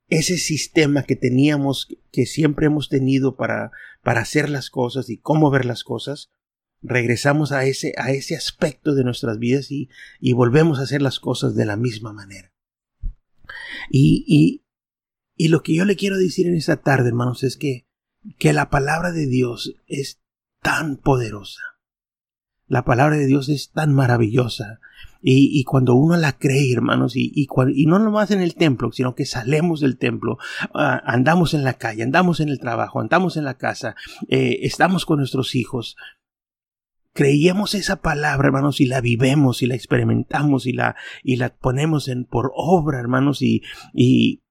ese 0.08 0.38
sistema 0.38 1.02
que 1.02 1.16
teníamos, 1.16 1.88
que 2.12 2.28
siempre 2.28 2.68
hemos 2.68 2.90
tenido 2.90 3.36
para, 3.38 3.72
para 4.04 4.22
hacer 4.22 4.52
las 4.52 4.70
cosas 4.70 5.10
y 5.10 5.18
cómo 5.18 5.50
ver 5.50 5.66
las 5.66 5.84
cosas, 5.84 6.30
regresamos 6.82 7.52
a 7.52 7.66
ese, 7.66 7.94
a 7.98 8.12
ese 8.12 8.36
aspecto 8.36 8.96
de 8.96 9.04
nuestras 9.04 9.38
vidas 9.40 9.72
y, 9.72 9.90
y 10.20 10.34
volvemos 10.34 10.80
a 10.80 10.84
hacer 10.84 11.02
las 11.02 11.20
cosas 11.20 11.56
de 11.56 11.66
la 11.66 11.78
misma 11.78 12.14
manera. 12.14 12.52
Y, 13.90 14.24
y, 14.28 14.66
y 15.36 15.50
lo 15.50 15.64
que 15.64 15.76
yo 15.76 15.86
le 15.86 15.96
quiero 15.96 16.18
decir 16.18 16.48
en 16.48 16.56
esta 16.56 16.78
tarde, 16.78 17.10
hermanos, 17.10 17.44
es 17.44 17.58
que, 17.58 17.88
que 18.38 18.54
la 18.54 18.70
palabra 18.70 19.12
de 19.12 19.28
Dios 19.28 19.76
es 19.88 20.22
tan 20.62 20.98
poderosa. 20.98 21.62
La 22.68 22.86
palabra 22.86 23.18
de 23.18 23.26
Dios 23.26 23.50
es 23.50 23.72
tan 23.72 23.94
maravillosa. 23.94 24.80
Y, 25.24 25.60
y, 25.60 25.66
cuando 25.66 25.94
uno 25.94 26.18
la 26.18 26.38
cree, 26.38 26.74
hermanos, 26.74 27.16
y, 27.16 27.32
y, 27.36 27.48
y 27.76 27.86
no 27.86 28.00
nomás 28.00 28.32
en 28.32 28.42
el 28.42 28.56
templo, 28.56 28.92
sino 28.92 29.14
que 29.14 29.26
salemos 29.26 29.80
del 29.80 29.98
templo, 29.98 30.40
ah, 30.74 31.00
andamos 31.06 31.54
en 31.54 31.64
la 31.64 31.74
calle, 31.74 32.02
andamos 32.02 32.40
en 32.40 32.50
el 32.50 32.60
trabajo, 32.60 33.00
andamos 33.00 33.38
en 33.38 33.44
la 33.44 33.56
casa, 33.56 33.96
eh, 34.30 34.60
estamos 34.62 35.06
con 35.06 35.20
nuestros 35.20 35.54
hijos, 35.54 35.96
creíamos 37.13 37.75
esa 37.75 38.01
palabra, 38.01 38.48
hermanos, 38.48 38.82
y 38.82 38.86
la 38.86 39.01
vivemos 39.01 39.62
y 39.62 39.68
la 39.68 39.75
experimentamos 39.75 40.65
y 40.65 40.74
la, 40.74 40.96
y 41.24 41.36
la 41.36 41.56
ponemos 41.56 42.08
en, 42.08 42.25
por 42.25 42.51
obra, 42.56 43.00
hermanos, 43.00 43.41
y, 43.41 43.62
y, 43.94 44.44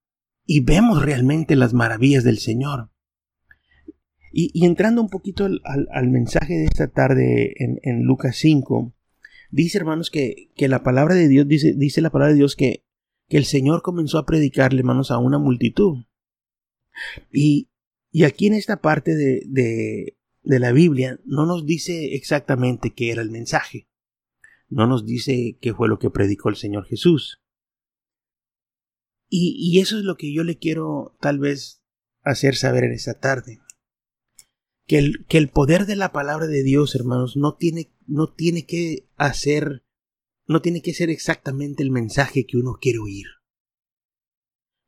y 0.44 0.60
vemos 0.60 1.02
realmente 1.02 1.56
las 1.56 1.74
maravillas 1.74 2.24
del 2.24 2.38
Señor. 2.38 2.90
Y, 4.32 4.64
entrando 4.64 5.02
un 5.02 5.08
poquito 5.08 5.44
al, 5.44 6.08
mensaje 6.08 6.54
de 6.54 6.64
esta 6.64 6.86
tarde 6.86 7.52
en, 7.56 7.80
en, 7.82 8.04
Lucas 8.04 8.36
5, 8.36 8.94
dice, 9.50 9.78
hermanos, 9.78 10.08
que, 10.10 10.50
que 10.54 10.68
la 10.68 10.84
palabra 10.84 11.16
de 11.16 11.26
Dios, 11.26 11.48
dice, 11.48 11.74
dice 11.76 12.00
la 12.00 12.10
palabra 12.10 12.32
de 12.32 12.38
Dios 12.38 12.54
que, 12.54 12.84
que 13.28 13.38
el 13.38 13.44
Señor 13.44 13.82
comenzó 13.82 14.18
a 14.18 14.26
predicarle, 14.26 14.80
hermanos, 14.80 15.10
a 15.10 15.18
una 15.18 15.38
multitud. 15.38 16.04
Y, 17.32 17.70
y 18.12 18.22
aquí 18.22 18.46
en 18.46 18.54
esta 18.54 18.80
parte 18.80 19.16
de, 19.16 19.42
de, 19.46 20.16
de 20.50 20.58
la 20.58 20.72
Biblia 20.72 21.20
no 21.24 21.46
nos 21.46 21.64
dice 21.64 22.16
exactamente 22.16 22.92
qué 22.92 23.12
era 23.12 23.22
el 23.22 23.30
mensaje. 23.30 23.88
No 24.68 24.88
nos 24.88 25.06
dice 25.06 25.56
qué 25.60 25.72
fue 25.72 25.88
lo 25.88 26.00
que 26.00 26.10
predicó 26.10 26.48
el 26.48 26.56
Señor 26.56 26.86
Jesús. 26.86 27.40
Y, 29.28 29.78
eso 29.78 29.96
es 29.96 30.02
lo 30.02 30.16
que 30.16 30.34
yo 30.34 30.42
le 30.42 30.58
quiero 30.58 31.16
tal 31.20 31.38
vez 31.38 31.84
hacer 32.22 32.56
saber 32.56 32.82
en 32.82 32.90
esta 32.90 33.14
tarde. 33.20 33.60
Que 34.88 34.98
el, 34.98 35.24
que 35.28 35.38
el 35.38 35.50
poder 35.50 35.86
de 35.86 35.94
la 35.94 36.10
palabra 36.10 36.48
de 36.48 36.64
Dios, 36.64 36.96
hermanos, 36.96 37.36
no 37.36 37.54
tiene, 37.54 37.92
no 38.08 38.32
tiene 38.32 38.66
que 38.66 39.08
hacer, 39.14 39.84
no 40.48 40.60
tiene 40.60 40.82
que 40.82 40.94
ser 40.94 41.10
exactamente 41.10 41.84
el 41.84 41.92
mensaje 41.92 42.44
que 42.44 42.56
uno 42.56 42.78
quiere 42.80 42.98
oír. 42.98 43.26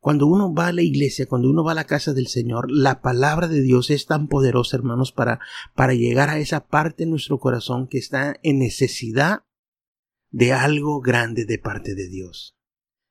Cuando 0.02 0.26
uno 0.26 0.52
va 0.52 0.66
a 0.66 0.72
la 0.72 0.82
iglesia, 0.82 1.26
cuando 1.26 1.48
uno 1.48 1.62
va 1.62 1.70
a 1.72 1.76
la 1.76 1.86
casa 1.86 2.12
del 2.12 2.26
Señor, 2.26 2.68
la 2.72 3.00
palabra 3.02 3.46
de 3.46 3.62
Dios 3.62 3.88
es 3.88 4.06
tan 4.06 4.26
poderosa, 4.26 4.76
hermanos, 4.76 5.12
para, 5.12 5.38
para 5.76 5.94
llegar 5.94 6.28
a 6.28 6.40
esa 6.40 6.66
parte 6.66 7.04
de 7.04 7.10
nuestro 7.10 7.38
corazón 7.38 7.86
que 7.86 7.98
está 7.98 8.34
en 8.42 8.58
necesidad 8.58 9.44
de 10.32 10.52
algo 10.52 11.00
grande 11.00 11.44
de 11.44 11.58
parte 11.60 11.94
de 11.94 12.08
Dios 12.08 12.56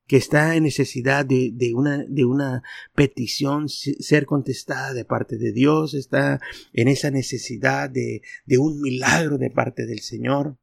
que 0.06 0.18
está 0.18 0.58
en 0.58 0.64
necesidad 0.64 1.26
de, 1.26 1.52
de, 1.54 1.74
una, 1.74 2.04
de 2.06 2.26
una 2.26 2.64
petición 2.94 3.70
ser 3.70 4.26
contestada 4.26 4.94
de 4.94 5.06
parte 5.06 5.38
de 5.38 5.54
Dios, 5.54 5.94
está 5.94 6.42
en 6.74 6.90
esa 6.90 7.12
necesidad 7.12 7.90
de, 7.90 8.22
de 8.46 8.58
un 8.58 8.82
milagro 8.82 9.38
de 9.38 9.50
parte 9.50 9.86
del 9.86 10.02
Señor. 10.02 10.58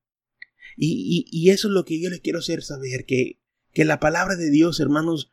Y, 0.76 1.24
y, 1.30 1.48
eso 1.48 1.68
es 1.68 1.72
lo 1.72 1.86
que 1.86 1.98
yo 1.98 2.10
le 2.10 2.20
quiero 2.20 2.40
hacer 2.40 2.62
saber, 2.62 3.06
que, 3.06 3.40
que 3.72 3.86
la 3.86 4.00
palabra 4.00 4.36
de 4.36 4.50
Dios, 4.50 4.80
hermanos, 4.80 5.32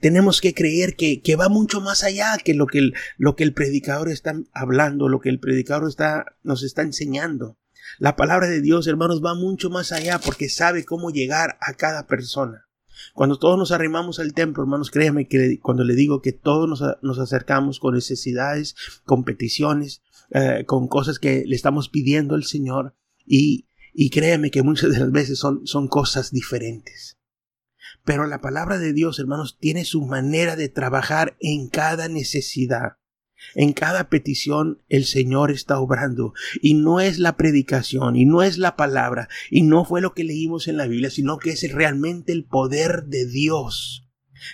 tenemos 0.00 0.40
que 0.40 0.54
creer 0.54 0.96
que, 0.96 1.20
que, 1.20 1.36
va 1.36 1.48
mucho 1.48 1.80
más 1.80 2.04
allá 2.04 2.38
que 2.42 2.54
lo 2.54 2.66
que, 2.66 2.78
el, 2.78 2.94
lo 3.18 3.36
que 3.36 3.44
el 3.44 3.52
predicador 3.52 4.08
está 4.08 4.34
hablando, 4.52 5.08
lo 5.08 5.20
que 5.20 5.28
el 5.28 5.40
predicador 5.40 5.88
está, 5.88 6.24
nos 6.42 6.62
está 6.62 6.82
enseñando. 6.82 7.58
La 7.98 8.16
palabra 8.16 8.48
de 8.48 8.60
Dios, 8.60 8.86
hermanos, 8.86 9.22
va 9.24 9.34
mucho 9.34 9.70
más 9.70 9.92
allá 9.92 10.18
porque 10.18 10.48
sabe 10.48 10.84
cómo 10.84 11.10
llegar 11.10 11.58
a 11.60 11.74
cada 11.74 12.06
persona. 12.06 12.66
Cuando 13.14 13.38
todos 13.38 13.58
nos 13.58 13.72
arrimamos 13.72 14.20
al 14.20 14.32
templo, 14.32 14.62
hermanos, 14.62 14.90
créanme 14.90 15.26
que 15.26 15.58
cuando 15.60 15.84
le 15.84 15.94
digo 15.94 16.20
que 16.20 16.32
todos 16.32 16.68
nos, 17.02 17.18
acercamos 17.18 17.80
con 17.80 17.94
necesidades, 17.94 18.76
con 19.04 19.24
peticiones, 19.24 20.02
eh, 20.30 20.64
con 20.66 20.88
cosas 20.88 21.18
que 21.18 21.44
le 21.46 21.56
estamos 21.56 21.88
pidiendo 21.88 22.34
al 22.34 22.44
Señor, 22.44 22.94
y, 23.26 23.66
y 23.92 24.10
que 24.10 24.62
muchas 24.62 24.92
de 24.92 25.00
las 25.00 25.12
veces 25.12 25.38
son, 25.38 25.66
son 25.66 25.88
cosas 25.88 26.30
diferentes. 26.30 27.19
Pero 28.10 28.26
la 28.26 28.40
palabra 28.40 28.78
de 28.78 28.92
Dios, 28.92 29.20
hermanos, 29.20 29.56
tiene 29.60 29.84
su 29.84 30.04
manera 30.04 30.56
de 30.56 30.68
trabajar 30.68 31.36
en 31.38 31.68
cada 31.68 32.08
necesidad. 32.08 32.96
En 33.54 33.72
cada 33.72 34.08
petición 34.08 34.82
el 34.88 35.04
Señor 35.04 35.52
está 35.52 35.78
obrando 35.78 36.32
y 36.60 36.74
no 36.74 36.98
es 36.98 37.20
la 37.20 37.36
predicación 37.36 38.16
y 38.16 38.24
no 38.24 38.42
es 38.42 38.58
la 38.58 38.74
palabra 38.74 39.28
y 39.48 39.62
no 39.62 39.84
fue 39.84 40.00
lo 40.00 40.12
que 40.12 40.24
leímos 40.24 40.66
en 40.66 40.76
la 40.76 40.88
Biblia, 40.88 41.08
sino 41.08 41.38
que 41.38 41.50
es 41.50 41.72
realmente 41.72 42.32
el 42.32 42.44
poder 42.44 43.04
de 43.04 43.26
Dios. 43.26 44.08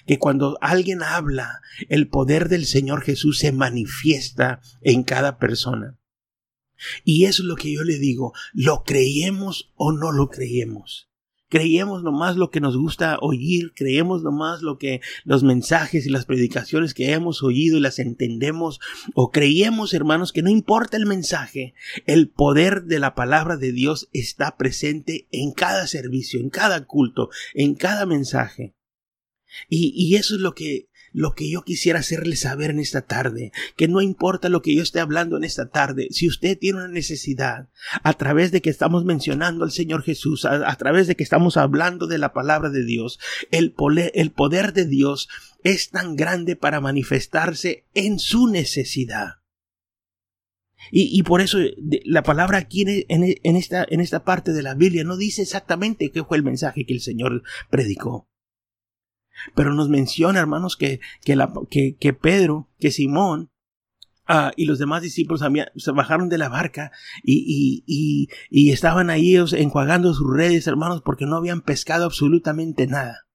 Que 0.07 0.19
cuando 0.19 0.59
alguien 0.61 1.03
habla, 1.03 1.63
el 1.89 2.09
poder 2.09 2.51
del 2.51 2.67
Señor 2.67 3.01
Jesús 3.01 3.39
se 3.39 3.53
manifiesta 3.53 4.61
en 4.83 5.03
cada 5.03 5.39
persona. 5.39 5.99
Y 7.05 7.25
eso 7.25 7.43
es 7.43 7.47
lo 7.47 7.57
que 7.57 7.73
yo 7.73 7.85
le 7.85 7.99
digo, 7.99 8.35
lo 8.53 8.85
creemos 8.85 9.73
o 9.77 9.93
no 9.93 10.13
lo 10.13 10.29
creemos 10.29 11.09
creemos 11.49 12.03
nomás 12.03 12.37
lo 12.37 12.50
que 12.50 12.61
nos 12.61 12.76
gusta 12.76 13.19
oír, 13.21 13.73
creemos 13.75 14.23
nomás 14.23 14.62
lo 14.62 14.79
que 14.79 15.00
los 15.25 15.43
mensajes 15.43 16.07
y 16.07 16.11
las 16.11 16.26
predicaciones 16.26 16.95
que 16.95 17.12
hemos 17.12 17.43
oído 17.43 17.76
y 17.76 17.81
las 17.81 17.99
entendemos, 17.99 18.81
o 19.15 19.31
creemos, 19.31 19.95
hermanos, 19.95 20.33
que 20.33 20.43
no 20.43 20.50
importa 20.50 20.97
el 20.97 21.07
mensaje, 21.07 21.75
el 22.07 22.29
poder 22.29 22.85
de 22.85 22.99
la 22.99 23.15
palabra 23.15 23.57
de 23.57 23.73
Dios 23.73 24.09
está 24.12 24.57
presente 24.57 25.29
en 25.31 25.53
cada 25.53 25.87
servicio, 25.87 26.41
en 26.41 26.50
cada 26.50 26.85
culto, 26.85 27.31
en 27.55 27.75
cada 27.75 28.07
mensaje. 28.07 28.75
Y, 29.69 29.93
y 29.95 30.17
eso 30.17 30.35
es 30.35 30.41
lo 30.41 30.55
que 30.55 30.88
lo 31.17 31.33
que 31.33 31.51
yo 31.51 31.63
quisiera 31.63 32.01
hacerle 32.01 32.37
saber 32.37 32.71
en 32.71 32.79
esta 32.79 33.01
tarde, 33.01 33.51
que 33.75 33.89
no 33.89 34.03
importa 34.03 34.51
lo 34.51 34.61
que 34.61 34.77
yo 34.77 34.83
esté 34.83 35.01
hablando 35.01 35.39
en 35.39 35.45
esta 35.45 35.71
tarde, 35.71 36.09
si 36.11 36.29
usted 36.29 36.59
tiene 36.59 36.81
una 36.81 36.89
necesidad, 36.89 37.71
a 38.03 38.13
través 38.13 38.53
de 38.53 38.61
que 38.61 38.69
estamos 38.69 39.07
mencionando 39.07 39.65
al 39.65 39.71
Señor 39.71 40.03
Jesús, 40.03 40.45
a, 40.45 40.77
través 40.77 41.07
de 41.07 41.17
que 41.17 41.23
estamos 41.23 41.57
hablando 41.57 42.07
de 42.07 42.19
la 42.19 42.35
palabra 42.35 42.69
de 42.69 42.85
Dios, 42.85 43.19
el, 43.51 43.73
poder 43.73 44.75
de 44.75 44.85
Dios 44.85 45.31
es 45.65 45.89
tan 45.89 46.17
grande 46.17 46.55
para 46.55 46.83
manifestarse 46.83 47.87
en 47.95 48.19
su 48.19 48.49
necesidad. 48.49 49.37
Y, 50.93 51.23
por 51.23 51.41
eso 51.41 51.59
la 52.05 52.23
palabra 52.25 52.59
aquí 52.59 52.85
en, 53.09 53.57
esta, 53.57 53.87
en 53.89 54.01
esta 54.03 54.23
parte 54.23 54.53
de 54.53 54.63
la 54.63 54.75
Biblia 54.75 55.03
no 55.03 55.17
dice 55.17 55.41
exactamente 55.41 56.11
qué 56.13 56.23
fue 56.25 56.37
el 56.37 56.43
mensaje 56.43 56.85
que 56.85 56.93
el 56.93 57.01
Señor 57.01 57.43
predicó. 57.71 58.29
Pero 59.55 59.75
nos 59.75 59.88
menciona, 59.88 60.40
hermanos, 60.40 60.76
que, 60.76 61.00
que, 61.25 61.37
la, 61.37 61.52
que, 61.71 61.97
que 61.97 62.12
Pedro, 62.12 62.69
que 62.78 62.90
Simón, 62.90 63.50
Uh, 64.28 64.50
y 64.57 64.64
los 64.64 64.81
demás 64.81 65.02
discípulos 65.02 65.40
se 65.76 65.93
bajaron 65.93 66.28
de 66.28 66.37
la 66.37 66.49
barca 66.49 66.90
y, 67.23 67.85
y, 67.87 68.28
y, 68.50 68.73
estaban 68.73 69.09
ahí 69.09 69.37
enjuagando 69.37 70.12
sus 70.14 70.37
redes, 70.37 70.66
hermanos, 70.66 71.00
porque 71.05 71.26
no 71.26 71.37
habían 71.37 71.62
pescado 71.62 72.05
absolutamente 72.05 72.88
nada. 72.88 73.28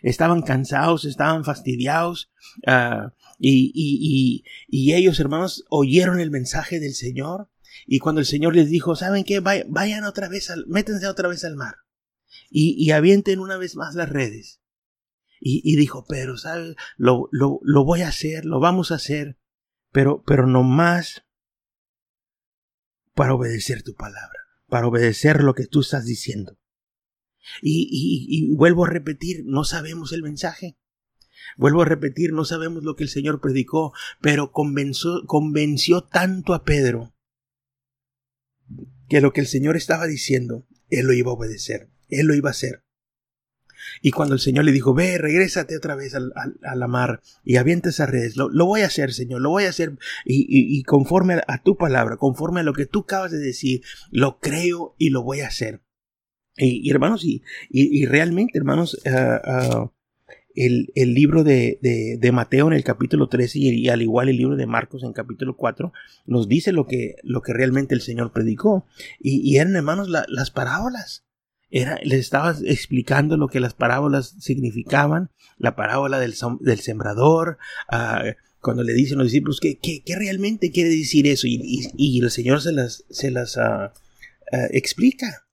Estaban 0.00 0.42
cansados, 0.42 1.04
estaban 1.06 1.44
fastidiados, 1.44 2.30
uh, 2.68 3.10
y, 3.38 4.44
y, 4.68 4.94
ellos, 4.94 5.18
hermanos, 5.18 5.64
oyeron 5.68 6.20
el 6.20 6.30
mensaje 6.30 6.78
del 6.78 6.94
Señor. 6.94 7.48
Y 7.86 7.98
cuando 7.98 8.20
el 8.20 8.26
Señor 8.26 8.54
les 8.54 8.70
dijo, 8.70 8.94
¿saben 8.94 9.24
qué? 9.24 9.40
Vayan 9.40 10.04
otra 10.04 10.28
vez, 10.28 10.50
al, 10.50 10.66
métense 10.68 11.08
otra 11.08 11.28
vez 11.28 11.44
al 11.44 11.56
mar. 11.56 11.78
Y, 12.48 12.76
y 12.78 12.92
avienten 12.92 13.40
una 13.40 13.56
vez 13.56 13.74
más 13.74 13.96
las 13.96 14.08
redes. 14.08 14.61
Y, 15.44 15.74
dijo, 15.74 16.06
pero, 16.08 16.36
¿sabes? 16.36 16.76
Lo, 16.96 17.28
lo, 17.32 17.58
lo, 17.62 17.84
voy 17.84 18.02
a 18.02 18.08
hacer, 18.08 18.44
lo 18.44 18.60
vamos 18.60 18.92
a 18.92 18.94
hacer, 18.94 19.38
pero, 19.90 20.22
pero 20.24 20.46
no 20.46 20.62
más 20.62 21.24
para 23.14 23.34
obedecer 23.34 23.82
tu 23.82 23.94
palabra, 23.94 24.38
para 24.68 24.86
obedecer 24.86 25.42
lo 25.42 25.54
que 25.54 25.66
tú 25.66 25.80
estás 25.80 26.04
diciendo. 26.04 26.60
Y, 27.60 27.88
y, 27.90 28.54
vuelvo 28.54 28.84
a 28.84 28.90
repetir, 28.90 29.42
no 29.44 29.64
sabemos 29.64 30.12
el 30.12 30.22
mensaje. 30.22 30.78
Vuelvo 31.56 31.82
a 31.82 31.86
repetir, 31.86 32.32
no 32.32 32.44
sabemos 32.44 32.84
lo 32.84 32.94
que 32.94 33.02
el 33.02 33.10
Señor 33.10 33.40
predicó, 33.40 33.92
pero 34.20 34.52
convenció, 34.52 35.26
convenció 35.26 36.04
tanto 36.04 36.54
a 36.54 36.62
Pedro 36.62 37.16
que 39.08 39.20
lo 39.20 39.32
que 39.32 39.40
el 39.40 39.48
Señor 39.48 39.76
estaba 39.76 40.06
diciendo, 40.06 40.68
él 40.88 41.06
lo 41.06 41.14
iba 41.14 41.32
a 41.32 41.34
obedecer, 41.34 41.90
él 42.08 42.26
lo 42.26 42.34
iba 42.34 42.50
a 42.50 42.52
hacer. 42.52 42.84
Y 44.00 44.10
cuando 44.10 44.34
el 44.34 44.40
Señor 44.40 44.64
le 44.64 44.72
dijo, 44.72 44.94
ve, 44.94 45.18
regrésate 45.18 45.76
otra 45.76 45.94
vez 45.94 46.14
al, 46.14 46.32
a 46.62 46.74
la 46.74 46.88
mar 46.88 47.20
y 47.44 47.56
avienta 47.56 47.90
esas 47.90 48.10
redes, 48.10 48.36
lo, 48.36 48.48
lo, 48.48 48.66
voy 48.66 48.82
a 48.82 48.86
hacer, 48.86 49.12
Señor, 49.12 49.40
lo 49.40 49.50
voy 49.50 49.64
a 49.64 49.70
hacer 49.70 49.92
y, 50.24 50.46
y, 50.48 50.82
conforme 50.82 51.40
a, 51.46 51.62
tu 51.62 51.76
palabra, 51.76 52.16
conforme 52.16 52.60
a 52.60 52.64
lo 52.64 52.72
que 52.72 52.86
tú 52.86 53.00
acabas 53.00 53.32
de 53.32 53.38
decir, 53.38 53.82
lo 54.10 54.38
creo 54.38 54.94
y 54.98 55.10
lo 55.10 55.22
voy 55.22 55.40
a 55.40 55.48
hacer. 55.48 55.82
Y, 56.56 56.90
hermanos, 56.90 57.24
y, 57.24 57.42
y, 57.70 58.04
realmente, 58.06 58.58
hermanos, 58.58 59.00
ah, 59.06 59.40
ah, 59.44 59.92
el, 60.54 60.92
el, 60.94 61.14
libro 61.14 61.44
de, 61.44 61.78
de, 61.80 62.32
Mateo 62.32 62.66
en 62.66 62.74
el 62.74 62.84
capítulo 62.84 63.28
13 63.28 63.58
y, 63.58 63.88
al 63.88 64.02
igual 64.02 64.28
el 64.28 64.36
libro 64.36 64.56
de 64.56 64.66
Marcos 64.66 65.02
en 65.02 65.14
capítulo 65.14 65.56
4 65.56 65.92
nos 66.26 66.48
dice 66.48 66.72
lo 66.72 66.86
que, 66.86 67.16
lo 67.22 67.40
que 67.40 67.54
realmente 67.54 67.94
el 67.94 68.02
Señor 68.02 68.32
predicó. 68.32 68.86
Y, 69.18 69.56
eran, 69.56 69.74
hermanos, 69.76 70.08
las 70.08 70.50
parábolas 70.50 71.24
era, 71.72 71.98
les 72.02 72.20
estaba 72.20 72.54
explicando 72.66 73.38
lo 73.38 73.48
que 73.48 73.58
las 73.58 73.72
parábolas 73.72 74.36
significaban, 74.38 75.30
la 75.56 75.74
parábola 75.74 76.20
del, 76.20 76.34
del 76.60 76.80
sembrador, 76.80 77.56
uh, 77.90 78.30
cuando 78.60 78.82
le 78.84 78.92
dicen 78.92 79.16
los 79.16 79.28
discípulos 79.28 79.58
que, 79.58 79.78
realmente 80.14 80.70
quiere 80.70 80.90
decir 80.90 81.26
eso 81.26 81.46
y, 81.46 81.90
y, 81.96 82.22
el 82.22 82.30
Señor 82.30 82.60
se 82.60 82.72
las, 82.72 83.04
se 83.08 83.30
las 83.30 83.56
uh, 83.56 83.90
explica. 84.70 85.48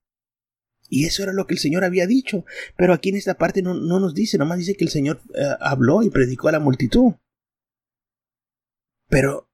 Y 0.90 1.06
eso 1.06 1.24
era 1.24 1.32
lo 1.32 1.48
que 1.48 1.54
el 1.54 1.60
Señor 1.60 1.86
había 1.86 2.06
dicho. 2.06 2.44
Pero 2.76 2.94
aquí 2.94 3.10
en 3.10 3.16
esta 3.16 3.38
parte 3.38 3.62
no, 3.62 3.74
no 3.74 4.02
nos 4.02 4.14
dice, 4.14 4.38
nomás 4.38 4.58
dice 4.58 4.76
que 4.76 4.84
el 4.84 4.90
Señor 4.90 5.22
habló 5.62 6.04
y 6.04 6.10
predicó 6.10 6.50
a 6.50 6.54
la 6.54 6.60
multitud. 6.60 7.14
Pero 9.08 9.48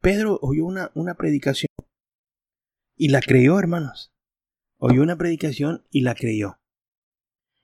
Pedro 0.00 0.38
oyó 0.42 0.66
una, 0.66 0.90
una 0.94 1.14
predicación 1.14 1.68
y 2.96 3.08
la 3.08 3.20
creyó, 3.20 3.58
hermanos. 3.58 4.12
Oyó 4.78 5.02
una 5.02 5.16
predicación 5.16 5.84
y 5.90 6.02
la 6.02 6.14
creyó. 6.14 6.60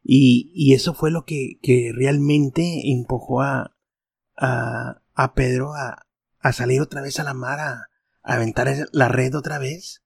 Y, 0.03 0.53
y 0.55 0.75
eso 0.75 0.95
fue 0.95 1.11
lo 1.11 1.25
que, 1.25 1.59
que 1.63 1.93
realmente 1.95 2.91
empujó 2.91 3.43
a, 3.43 3.77
a, 4.37 5.03
a 5.15 5.35
Pedro 5.35 5.75
a, 5.75 6.07
a, 6.39 6.53
salir 6.53 6.81
otra 6.81 7.03
vez 7.03 7.21
a 7.21 7.25
la 7.25 7.35
mar, 7.35 7.61
a, 7.61 7.87
aventar 8.23 8.69
la 8.93 9.09
red 9.09 9.35
otra 9.35 9.59
vez. 9.59 10.03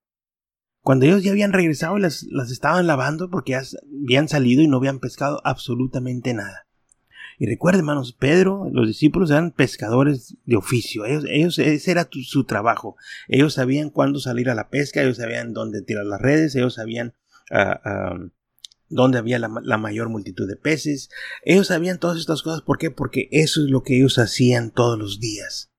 Cuando 0.81 1.07
ellos 1.07 1.23
ya 1.23 1.31
habían 1.31 1.53
regresado, 1.53 1.99
las, 1.99 2.25
las 2.25 2.51
estaban 2.51 2.87
lavando 2.87 3.31
porque 3.31 3.57
habían 3.57 4.29
salido 4.29 4.63
y 4.63 4.69
no 4.69 4.77
habían 4.77 4.99
pescado 4.99 5.41
absolutamente 5.45 6.35
nada. 6.35 6.67
Y 7.39 7.47
recuerden, 7.47 7.81
hermanos, 7.81 8.13
Pedro, 8.13 8.69
los 8.73 8.87
discípulos 8.87 9.31
eran 9.31 9.51
pescadores 9.51 10.37
de 10.45 10.57
oficio. 10.57 11.05
Ellos, 11.05 11.25
ellos 11.29 11.59
ese 11.59 11.91
era 11.91 12.09
su 12.11 12.45
trabajo. 12.45 12.97
Ellos 13.29 13.55
sabían 13.55 13.91
cuándo 13.91 14.21
salir 14.21 14.51
a 14.51 14.55
la 14.55 14.69
pesca, 14.69 15.03
ellos 15.03 15.17
sabían 15.17 15.53
dónde 15.53 15.83
tirar 15.83 16.07
las 16.07 16.21
redes, 16.21 16.55
ellos 16.55 16.75
sabían 16.75 17.15
uh, 17.51 18.29
dónde 18.89 19.19
había 19.19 19.39
la, 19.39 19.79
mayor 19.79 20.09
multitud 20.09 20.49
de 20.49 20.57
peces. 20.57 21.11
Ellos 21.43 21.69
sabían 21.69 21.99
todas 21.99 22.19
estas 22.19 22.43
cosas. 22.43 22.63
¿Por 22.63 22.79
qué? 22.79 22.91
Porque 22.91 23.29
eso 23.33 23.65
es 23.65 23.71
lo 23.71 23.83
que 23.83 23.97
ellos 23.97 24.19
hacían 24.19 24.71
todos 24.71 24.99
los 24.99 25.19
días. 25.19 25.71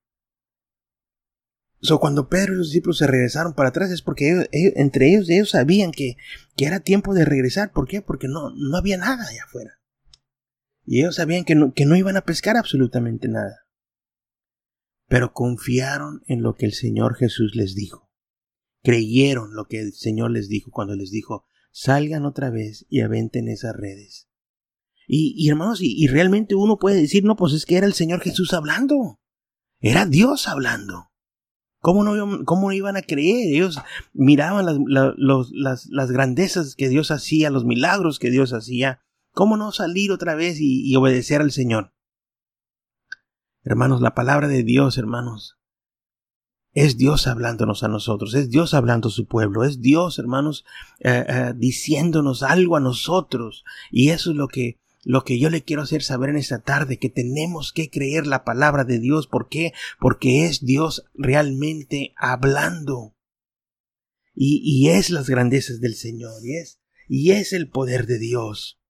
So, 1.81 1.99
cuando 1.99 2.29
Pedro 2.29 2.53
y 2.53 2.57
los 2.57 2.67
discípulos 2.67 2.97
se 2.97 3.07
regresaron 3.07 3.53
para 3.53 3.69
atrás 3.69 3.91
es 3.91 4.01
porque 4.01 4.47
entre 4.51 5.09
ellos, 5.09 5.29
ellos 5.29 5.51
sabían 5.51 5.91
que, 5.91 6.17
que, 6.57 6.65
era 6.65 6.79
tiempo 6.79 7.13
de 7.13 7.25
regresar. 7.25 7.71
¿Por 7.71 7.87
qué? 7.87 8.01
Porque 8.01 8.27
no, 8.27 8.49
no 8.55 8.77
había 8.77 8.97
nada 8.97 9.23
allá 9.23 9.43
afuera. 9.43 9.79
Y 10.85 10.99
ellos 11.01 11.15
sabían 11.15 11.43
que 11.43 11.55
no, 11.55 11.73
que 11.73 11.85
no 11.85 11.95
iban 11.95 12.17
a 12.17 12.25
pescar 12.25 12.57
absolutamente 12.57 13.27
nada. 13.27 13.65
Pero 15.07 15.33
confiaron 15.33 16.21
en 16.27 16.41
lo 16.41 16.55
que 16.55 16.65
el 16.65 16.73
Señor 16.73 17.15
Jesús 17.15 17.55
les 17.55 17.75
dijo. 17.75 18.11
Creyeron 18.83 19.55
lo 19.55 19.65
que 19.65 19.81
el 19.81 19.93
Señor 19.93 20.31
les 20.31 20.47
dijo 20.47 20.71
cuando 20.71 20.95
les 20.95 21.11
dijo, 21.11 21.45
salgan 21.71 22.25
otra 22.25 22.49
vez 22.49 22.85
y 22.89 23.01
aventen 23.01 23.47
esas 23.47 23.75
redes. 23.75 24.29
Y, 25.07 25.47
hermanos, 25.49 25.79
y, 25.81 26.07
realmente 26.07 26.55
uno 26.55 26.77
puede 26.77 26.99
decir, 27.01 27.23
no, 27.23 27.35
pues 27.35 27.53
es 27.53 27.65
que 27.65 27.77
era 27.77 27.85
el 27.85 27.93
Señor 27.93 28.21
Jesús 28.21 28.53
hablando. 28.53 29.19
Era 29.79 30.05
Dios 30.05 30.47
hablando. 30.47 31.11
¿Cómo 31.79 32.03
no, 32.03 32.43
cómo 32.45 32.71
iban 32.71 32.97
a 32.97 33.03
creer? 33.03 33.53
Ellos 33.53 33.79
miraban 34.13 34.65
las, 34.65 35.87
las, 35.89 36.11
grandezas 36.11 36.75
que 36.75 36.89
Dios 36.89 37.11
hacía, 37.11 37.51
los 37.51 37.65
milagros 37.65 38.17
que 38.17 38.31
Dios 38.31 38.53
hacía. 38.53 39.04
¿Cómo 39.35 39.55
no 39.55 39.71
salir 39.71 40.11
otra 40.11 40.33
vez 40.33 40.57
y 40.59 40.95
obedecer 40.95 41.41
al 41.41 41.51
Señor? 41.51 41.93
Hermanos, 43.63 44.01
la 44.01 44.15
palabra 44.15 44.47
de 44.47 44.63
Dios, 44.63 44.97
hermanos, 44.97 45.57
es 46.75 46.97
Dios 46.97 47.25
hablándonos 47.25 47.83
a 47.83 47.87
nosotros, 47.87 48.33
es 48.33 48.49
Dios 48.49 48.73
hablando 48.73 49.07
a 49.07 49.11
su 49.11 49.27
pueblo, 49.27 49.63
es 49.63 49.81
Dios, 49.81 50.19
hermanos, 50.19 50.65
eh, 50.99 51.25
eh, 51.27 51.53
diciéndonos 51.55 52.43
algo 52.43 52.75
a 52.75 52.81
nosotros. 52.81 53.63
Y 53.91 54.09
eso 54.09 54.31
es 54.31 54.37
lo 54.37 54.49
que, 54.49 54.77
lo 55.03 55.23
que 55.23 55.39
yo 55.39 55.49
le 55.49 55.63
quiero 55.63 55.81
hacer 55.83 56.03
saber 56.03 56.31
en 56.31 56.37
esta 56.37 56.61
tarde, 56.61 56.99
que 56.99 57.09
tenemos 57.09 57.71
que 57.71 57.89
creer 57.89 58.27
la 58.27 58.43
palabra 58.43 58.83
de 58.83 58.99
Dios. 58.99 59.27
¿Por 59.27 59.47
qué? 59.47 59.73
Porque 59.99 60.45
es 60.45 60.65
Dios 60.65 61.05
realmente 61.13 62.13
hablando. 62.17 63.15
Y, 64.33 64.61
y 64.63 64.89
es 64.89 65.09
las 65.11 65.29
grandezas 65.29 65.79
del 65.79 65.95
Señor, 65.95 66.41
y 66.43 66.57
es, 66.57 66.81
y 67.07 67.31
es 67.31 67.53
el 67.53 67.69
poder 67.69 68.05
de 68.05 68.19
Dios. 68.19 68.81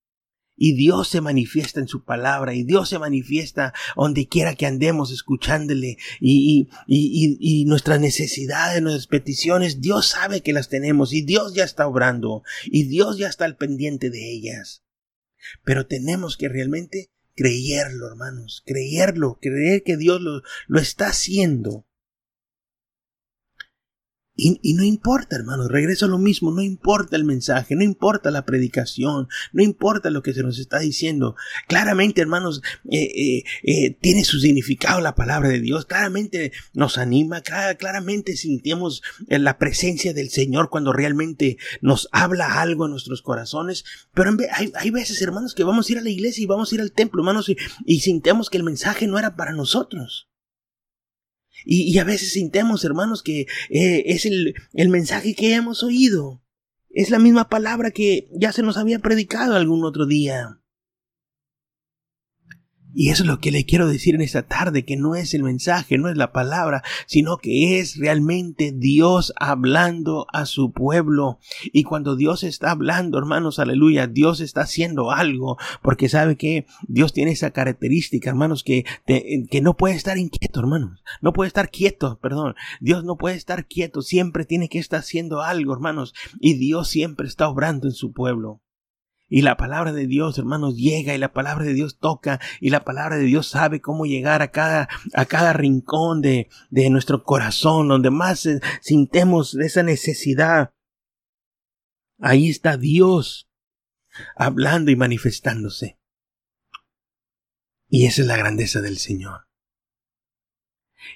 Y 0.55 0.75
Dios 0.75 1.09
se 1.09 1.21
manifiesta 1.21 1.79
en 1.79 1.87
su 1.87 2.03
palabra, 2.03 2.53
y 2.53 2.63
Dios 2.63 2.89
se 2.89 2.99
manifiesta 2.99 3.73
donde 3.95 4.27
quiera 4.27 4.55
que 4.55 4.65
andemos 4.65 5.11
escuchándole, 5.11 5.97
y, 6.19 6.69
y, 6.87 7.37
y, 7.39 7.65
nuestras 7.65 7.99
necesidades, 7.99 8.81
nuestras 8.81 9.07
peticiones, 9.07 9.81
Dios 9.81 10.07
sabe 10.07 10.41
que 10.41 10.53
las 10.53 10.69
tenemos, 10.69 11.13
y 11.13 11.21
Dios 11.21 11.53
ya 11.53 11.63
está 11.63 11.87
obrando, 11.87 12.43
y 12.65 12.83
Dios 12.83 13.17
ya 13.17 13.27
está 13.27 13.45
al 13.45 13.57
pendiente 13.57 14.09
de 14.09 14.31
ellas. 14.31 14.83
Pero 15.63 15.85
tenemos 15.87 16.37
que 16.37 16.49
realmente 16.49 17.11
creerlo, 17.35 18.07
hermanos, 18.07 18.63
creerlo, 18.65 19.37
creer 19.41 19.83
que 19.83 19.97
Dios 19.97 20.21
lo, 20.21 20.41
lo 20.67 20.79
está 20.79 21.07
haciendo. 21.07 21.84
Y, 24.37 24.73
no 24.73 24.83
importa, 24.83 25.37
hermanos, 25.37 25.71
regreso 25.71 26.05
a 26.05 26.09
lo 26.09 26.17
mismo, 26.17 26.51
no 26.51 26.61
importa 26.61 27.15
el 27.15 27.23
mensaje, 27.23 27.75
no 27.75 27.83
importa 27.83 28.31
la 28.31 28.45
predicación, 28.45 29.29
no 29.53 29.63
importa 29.63 30.09
lo 30.09 30.21
que 30.21 30.33
se 30.33 30.43
nos 30.43 30.59
está 30.59 30.79
diciendo. 30.79 31.35
Claramente, 31.69 32.19
hermanos, 32.19 32.61
eh, 32.91 33.03
eh, 33.15 33.43
eh, 33.63 33.97
tiene 34.01 34.25
su 34.25 34.39
significado 34.39 34.99
la 34.99 35.15
palabra 35.15 35.47
de 35.49 35.61
Dios, 35.61 35.85
claramente 35.85 36.51
nos 36.73 36.97
anima, 36.97 37.41
claramente 37.41 38.35
sentimos 38.35 39.01
la 39.29 39.57
presencia 39.57 40.13
del 40.13 40.29
Señor 40.29 40.69
cuando 40.69 40.91
realmente 40.91 41.57
nos 41.81 42.09
habla 42.11 42.61
algo 42.61 42.85
en 42.85 42.91
nuestros 42.91 43.21
corazones. 43.21 43.85
Pero 44.13 44.35
hay, 44.51 44.73
hay 44.75 44.89
veces, 44.91 45.21
hermanos, 45.21 45.55
que 45.55 45.63
vamos 45.63 45.87
a 45.87 45.93
ir 45.93 45.99
a 45.99 46.03
la 46.03 46.09
iglesia 46.09 46.43
y 46.43 46.47
vamos 46.47 46.71
a 46.71 46.75
ir 46.75 46.81
al 46.81 46.91
templo, 46.91 47.21
hermanos, 47.21 47.47
y, 47.47 47.55
y 47.85 48.01
sintemos 48.01 48.49
que 48.49 48.57
el 48.57 48.63
mensaje 48.63 49.07
no 49.07 49.17
era 49.17 49.37
para 49.37 49.53
nosotros. 49.53 50.27
Y, 51.63 51.97
a 51.97 52.03
veces 52.03 52.33
sintemos, 52.33 52.83
hermanos, 52.83 53.23
que 53.23 53.47
eh, 53.69 54.03
es 54.07 54.25
el, 54.25 54.55
el 54.73 54.89
mensaje 54.89 55.35
que 55.35 55.53
hemos 55.53 55.83
oído. 55.83 56.41
Es 56.89 57.09
la 57.09 57.19
misma 57.19 57.49
palabra 57.49 57.91
que 57.91 58.27
ya 58.31 58.51
se 58.51 58.63
nos 58.63 58.77
había 58.77 58.99
predicado 58.99 59.55
algún 59.55 59.83
otro 59.83 60.05
día. 60.05 60.59
Y 62.97 63.09
eso 63.09 63.23
es 63.23 63.27
lo 63.27 63.39
que 63.39 63.51
le 63.51 63.65
quiero 63.65 63.89
decir 63.89 64.15
en 64.15 64.21
esta 64.21 64.43
tarde, 64.43 64.85
que 64.85 64.95
no 64.95 65.15
es 65.15 65.33
el 65.33 65.43
mensaje, 65.43 65.97
no 65.97 66.07
es 66.07 66.15
la 66.15 66.31
palabra, 66.31 66.81
sino 67.07 67.37
que 67.37 67.77
es 67.79 67.97
realmente 67.97 68.71
Dios 68.73 69.33
hablando 69.35 70.27
a 70.31 70.45
su 70.45 70.71
pueblo. 70.71 71.39
Y 71.73 71.83
cuando 71.83 72.15
Dios 72.15 72.43
está 72.43 72.71
hablando, 72.71 73.17
hermanos, 73.17 73.59
aleluya, 73.59 74.07
Dios 74.07 74.39
está 74.39 74.61
haciendo 74.61 75.11
algo, 75.11 75.57
porque 75.83 76.07
sabe 76.07 76.37
que 76.37 76.67
Dios 76.87 77.11
tiene 77.11 77.31
esa 77.31 77.51
característica, 77.51 78.29
hermanos, 78.29 78.63
que, 78.63 78.85
que 79.05 79.61
no 79.61 79.75
puede 79.75 79.95
estar 79.95 80.17
inquieto, 80.17 80.61
hermanos, 80.61 81.03
no 81.21 81.33
puede 81.33 81.49
estar 81.49 81.69
quieto, 81.69 82.17
perdón, 82.21 82.55
Dios 82.79 83.03
no 83.03 83.17
puede 83.17 83.35
estar 83.35 83.67
quieto, 83.67 84.03
siempre 84.03 84.45
tiene 84.45 84.69
que 84.69 84.79
estar 84.79 85.01
haciendo 85.01 85.41
algo, 85.41 85.73
hermanos, 85.73 86.13
y 86.39 86.53
Dios 86.53 86.87
siempre 86.87 87.27
está 87.27 87.49
obrando 87.49 87.87
en 87.87 87.93
su 87.93 88.13
pueblo. 88.13 88.61
Y 89.27 89.41
la 89.41 89.57
palabra 89.57 89.91
de 89.91 90.05
Dios, 90.05 90.37
hermanos, 90.37 90.75
llega 90.75 91.15
y 91.15 91.17
la 91.17 91.33
palabra 91.33 91.65
de 91.65 91.73
Dios 91.73 91.97
toca 91.97 92.39
y 92.59 92.69
la 92.69 92.83
palabra 92.83 93.17
de 93.17 93.23
Dios 93.23 93.47
sabe 93.47 93.81
cómo 93.81 94.05
llegar 94.05 94.41
a 94.43 94.51
cada, 94.51 94.87
a 95.13 95.25
cada 95.25 95.51
rincón 95.53 96.21
de, 96.21 96.49
de 96.69 96.89
nuestro 96.91 97.23
corazón, 97.23 97.87
donde 97.87 98.11
más 98.11 98.47
sintemos 98.81 99.55
esa 99.55 99.81
necesidad. 99.81 100.73
Ahí 102.19 102.49
está 102.49 102.77
Dios 102.77 103.49
hablando 104.35 104.91
y 104.91 104.95
manifestándose. 104.95 105.99
Y 107.87 108.05
esa 108.05 108.21
es 108.21 108.27
la 108.27 108.37
grandeza 108.37 108.81
del 108.81 108.97
Señor. 108.97 109.47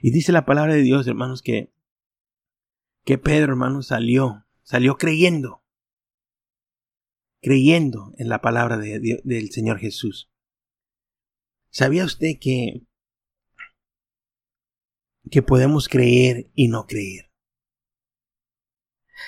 Y 0.02 0.12
dice 0.12 0.32
la 0.32 0.46
palabra 0.46 0.74
de 0.74 0.82
Dios, 0.82 1.08
hermanos, 1.08 1.42
que, 1.42 1.72
que 3.06 3.18
Pedro, 3.18 3.52
hermanos, 3.52 3.88
salió, 3.88 4.46
salió 4.64 4.98
creyendo 4.98 5.64
creyendo 7.42 8.14
en 8.18 8.30
la 8.30 8.42
palabra 8.42 8.78
del 8.78 9.52
Señor 9.52 9.80
Jesús. 9.80 10.30
¿Sabía 11.70 12.06
usted 12.06 12.34
que, 12.40 12.82
que 15.30 15.42
podemos 15.42 15.88
creer 15.88 16.50
y 16.56 16.68
no 16.68 16.86
creer? 16.86 17.30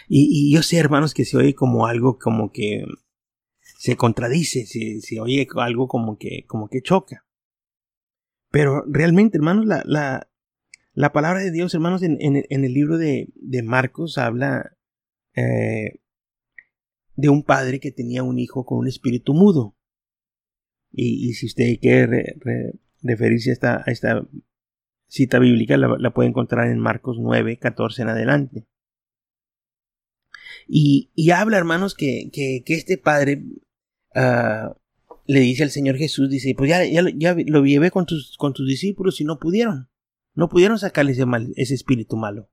Y, 0.07 0.53
yo 0.53 0.63
sé, 0.63 0.77
hermanos, 0.77 1.13
que 1.13 1.25
se 1.25 1.37
oye 1.37 1.53
como 1.53 1.85
algo 1.85 2.17
como 2.17 2.51
que 2.51 2.85
se 3.61 3.95
contradice, 3.97 4.65
se, 4.65 5.19
oye 5.19 5.47
algo 5.55 5.87
como 5.87 6.17
que, 6.17 6.45
como 6.47 6.69
que 6.69 6.81
choca. 6.81 7.25
Pero 8.49 8.83
realmente, 8.87 9.37
hermanos, 9.37 9.65
la, 9.65 9.83
la, 9.85 10.29
la 10.93 11.13
palabra 11.13 11.41
de 11.41 11.51
Dios, 11.51 11.73
hermanos, 11.73 12.03
en, 12.03 12.17
en, 12.19 12.65
el 12.65 12.73
libro 12.73 12.97
de, 12.97 13.29
de 13.35 13.63
Marcos 13.63 14.17
habla 14.17 14.77
eh, 15.35 16.01
de 17.15 17.29
un 17.29 17.43
padre 17.43 17.79
que 17.79 17.91
tenía 17.91 18.23
un 18.23 18.39
hijo 18.39 18.65
con 18.65 18.79
un 18.79 18.87
espíritu 18.87 19.33
mudo. 19.33 19.75
Y, 20.93 21.33
si 21.33 21.45
usted 21.45 21.79
quiere 21.79 22.35
referirse 23.01 23.57
a 23.61 23.83
esta, 23.87 24.27
cita 25.07 25.39
bíblica, 25.39 25.77
la, 25.77 26.13
puede 26.13 26.29
encontrar 26.29 26.67
en 26.67 26.79
Marcos 26.79 27.17
9, 27.19 27.57
14 27.57 28.01
en 28.01 28.09
adelante. 28.09 28.65
Y, 30.67 31.31
habla, 31.31 31.57
hermanos, 31.57 31.95
que, 31.95 32.29
que, 32.31 32.63
este 32.67 32.97
padre 32.97 33.43
ah, 34.15 34.75
le 35.25 35.39
dice 35.39 35.63
al 35.63 35.71
Señor 35.71 35.97
Jesús, 35.97 36.29
dice, 36.29 36.53
pues 36.57 36.69
ya, 36.69 36.83
ya, 36.85 37.35
lo 37.45 37.65
llevé 37.65 37.91
con 37.91 38.05
tus, 38.05 38.37
con 38.37 38.53
tus 38.53 38.67
discípulos 38.67 39.21
y 39.21 39.25
no 39.25 39.39
pudieron. 39.39 39.89
No 40.33 40.49
pudieron 40.49 40.79
sacarle 40.79 41.11
ese, 41.11 41.25
mal, 41.25 41.51
ese 41.55 41.73
espíritu 41.73 42.15
malo. 42.15 42.49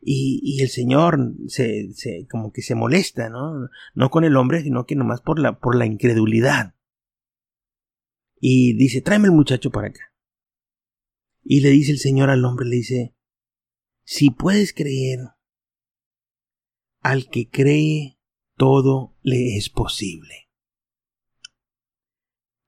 Y, 0.00 0.62
el 0.62 0.68
Señor 0.68 1.18
se, 1.48 1.92
como 2.30 2.52
que 2.52 2.62
se 2.62 2.74
molesta, 2.74 3.28
¿no? 3.28 3.68
No 3.94 4.10
con 4.10 4.24
el 4.24 4.36
hombre, 4.36 4.62
sino 4.62 4.86
que 4.86 4.94
nomás 4.94 5.20
por 5.20 5.38
la, 5.38 5.58
por 5.58 5.76
la 5.76 5.86
incredulidad. 5.86 6.74
Y 8.38 8.74
dice, 8.74 9.00
tráeme 9.00 9.26
el 9.26 9.32
muchacho 9.34 9.70
para 9.70 9.88
acá. 9.88 10.12
Y 11.42 11.60
le 11.60 11.70
dice 11.70 11.92
el 11.92 11.98
Señor 11.98 12.30
al 12.30 12.44
hombre, 12.44 12.66
le 12.66 12.76
dice, 12.76 13.16
si 14.04 14.30
puedes 14.30 14.72
creer, 14.72 15.20
al 17.00 17.28
que 17.28 17.48
cree, 17.48 18.18
todo 18.56 19.16
le 19.22 19.56
es 19.56 19.70
posible. 19.70 20.50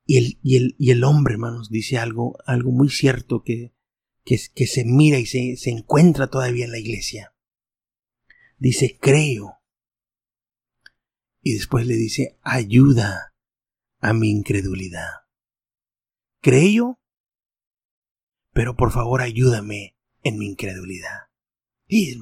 Y 0.05 0.17
el, 0.17 0.39
y 0.43 0.57
el, 0.57 0.75
y 0.79 0.91
el 0.91 1.05
hombre, 1.05 1.35
hermanos, 1.35 1.71
dice 1.71 1.99
algo, 1.99 2.39
algo 2.47 2.71
muy 2.71 2.89
cierto 2.89 3.43
que, 3.43 3.75
que, 4.55 4.67
se 4.67 4.85
mira 4.85 5.19
y 5.19 5.25
se, 5.25 5.57
se 5.57 5.71
encuentra 5.71 6.29
todavía 6.29 6.67
en 6.67 6.73
la 6.73 6.79
iglesia. 6.79 7.35
Dice, 8.59 8.99
creo. 9.01 9.61
Y 11.41 11.55
después 11.55 11.87
le 11.87 11.95
dice, 11.95 12.39
ayuda 12.43 13.35
a 14.01 14.13
mi 14.13 14.31
incredulidad. 14.31 15.09
Creo, 16.43 17.01
pero 18.53 18.77
por 18.77 18.93
favor 18.93 19.23
ayúdame 19.23 19.97
en 20.23 20.39
mi 20.39 20.47
incredulidad. 20.47 21.29
Y, 21.87 22.13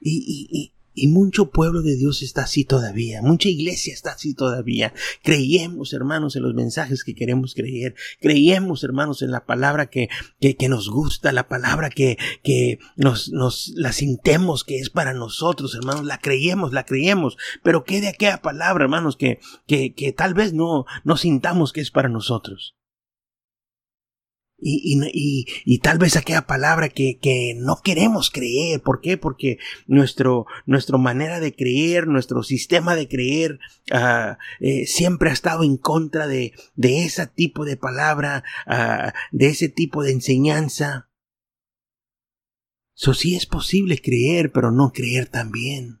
y, 0.00 0.48
y, 0.50 0.74
y 0.98 1.08
mucho 1.08 1.50
pueblo 1.50 1.82
de 1.82 1.96
Dios 1.96 2.22
está 2.22 2.42
así 2.42 2.64
todavía, 2.64 3.22
mucha 3.22 3.48
iglesia 3.48 3.92
está 3.92 4.12
así 4.12 4.34
todavía. 4.34 4.92
Creemos, 5.22 5.92
hermanos, 5.92 6.36
en 6.36 6.42
los 6.42 6.54
mensajes 6.54 7.04
que 7.04 7.14
queremos 7.14 7.54
creer. 7.54 7.94
Creemos, 8.20 8.84
hermanos, 8.84 9.22
en 9.22 9.30
la 9.30 9.46
palabra 9.46 9.86
que, 9.86 10.08
que, 10.40 10.56
que 10.56 10.68
nos 10.68 10.90
gusta, 10.90 11.32
la 11.32 11.48
palabra 11.48 11.90
que, 11.90 12.18
que 12.42 12.78
nos, 12.96 13.30
nos 13.30 13.72
la 13.76 13.92
sintemos 13.92 14.64
que 14.64 14.78
es 14.78 14.90
para 14.90 15.14
nosotros, 15.14 15.74
hermanos. 15.74 16.04
La 16.04 16.18
creemos, 16.18 16.72
la 16.72 16.84
creemos. 16.84 17.36
Pero 17.62 17.84
¿qué 17.84 18.00
de 18.00 18.08
aquella 18.08 18.42
palabra, 18.42 18.84
hermanos, 18.84 19.16
que, 19.16 19.40
que, 19.66 19.94
que 19.94 20.12
tal 20.12 20.34
vez 20.34 20.52
no, 20.52 20.84
no 21.04 21.16
sintamos 21.16 21.72
que 21.72 21.80
es 21.80 21.90
para 21.90 22.08
nosotros? 22.08 22.77
Y, 24.60 24.98
y, 25.12 25.46
y, 25.64 25.78
tal 25.78 25.98
vez 25.98 26.16
aquella 26.16 26.46
palabra 26.48 26.88
que, 26.88 27.18
que, 27.20 27.54
no 27.56 27.76
queremos 27.82 28.30
creer. 28.30 28.82
¿Por 28.82 29.00
qué? 29.00 29.16
Porque 29.16 29.58
nuestro, 29.86 30.46
nuestra 30.66 30.98
manera 30.98 31.38
de 31.38 31.54
creer, 31.54 32.08
nuestro 32.08 32.42
sistema 32.42 32.96
de 32.96 33.06
creer, 33.06 33.60
uh, 33.92 34.36
eh, 34.58 34.86
siempre 34.86 35.30
ha 35.30 35.32
estado 35.32 35.62
en 35.62 35.76
contra 35.76 36.26
de, 36.26 36.54
de 36.74 37.04
ese 37.04 37.28
tipo 37.28 37.64
de 37.64 37.76
palabra, 37.76 38.42
uh, 38.66 39.12
de 39.30 39.46
ese 39.46 39.68
tipo 39.68 40.02
de 40.02 40.10
enseñanza. 40.10 41.08
So, 42.94 43.14
sí 43.14 43.36
es 43.36 43.46
posible 43.46 43.98
creer, 44.02 44.50
pero 44.50 44.72
no 44.72 44.92
creer 44.92 45.28
también. 45.28 46.00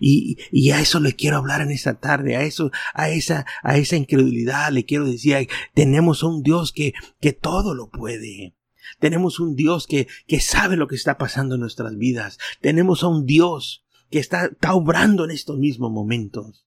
Y, 0.00 0.36
y, 0.50 0.70
a 0.70 0.80
eso 0.80 1.00
le 1.00 1.14
quiero 1.14 1.38
hablar 1.38 1.60
en 1.60 1.70
esta 1.70 1.98
tarde, 1.98 2.36
a 2.36 2.42
eso, 2.42 2.70
a 2.94 3.10
esa, 3.10 3.46
a 3.62 3.78
esa 3.78 3.96
incredulidad 3.96 4.70
le 4.70 4.84
quiero 4.84 5.06
decir, 5.06 5.48
tenemos 5.74 6.22
un 6.22 6.42
Dios 6.42 6.72
que, 6.72 6.92
que 7.20 7.32
todo 7.32 7.74
lo 7.74 7.90
puede. 7.90 8.54
Tenemos 8.98 9.40
un 9.40 9.54
Dios 9.54 9.86
que, 9.86 10.08
que 10.26 10.40
sabe 10.40 10.76
lo 10.76 10.88
que 10.88 10.96
está 10.96 11.18
pasando 11.18 11.54
en 11.54 11.60
nuestras 11.60 11.96
vidas. 11.96 12.38
Tenemos 12.60 13.02
a 13.02 13.08
un 13.08 13.26
Dios 13.26 13.84
que 14.10 14.18
está, 14.18 14.46
está 14.46 14.74
obrando 14.74 15.24
en 15.24 15.30
estos 15.30 15.58
mismos 15.58 15.90
momentos. 15.90 16.66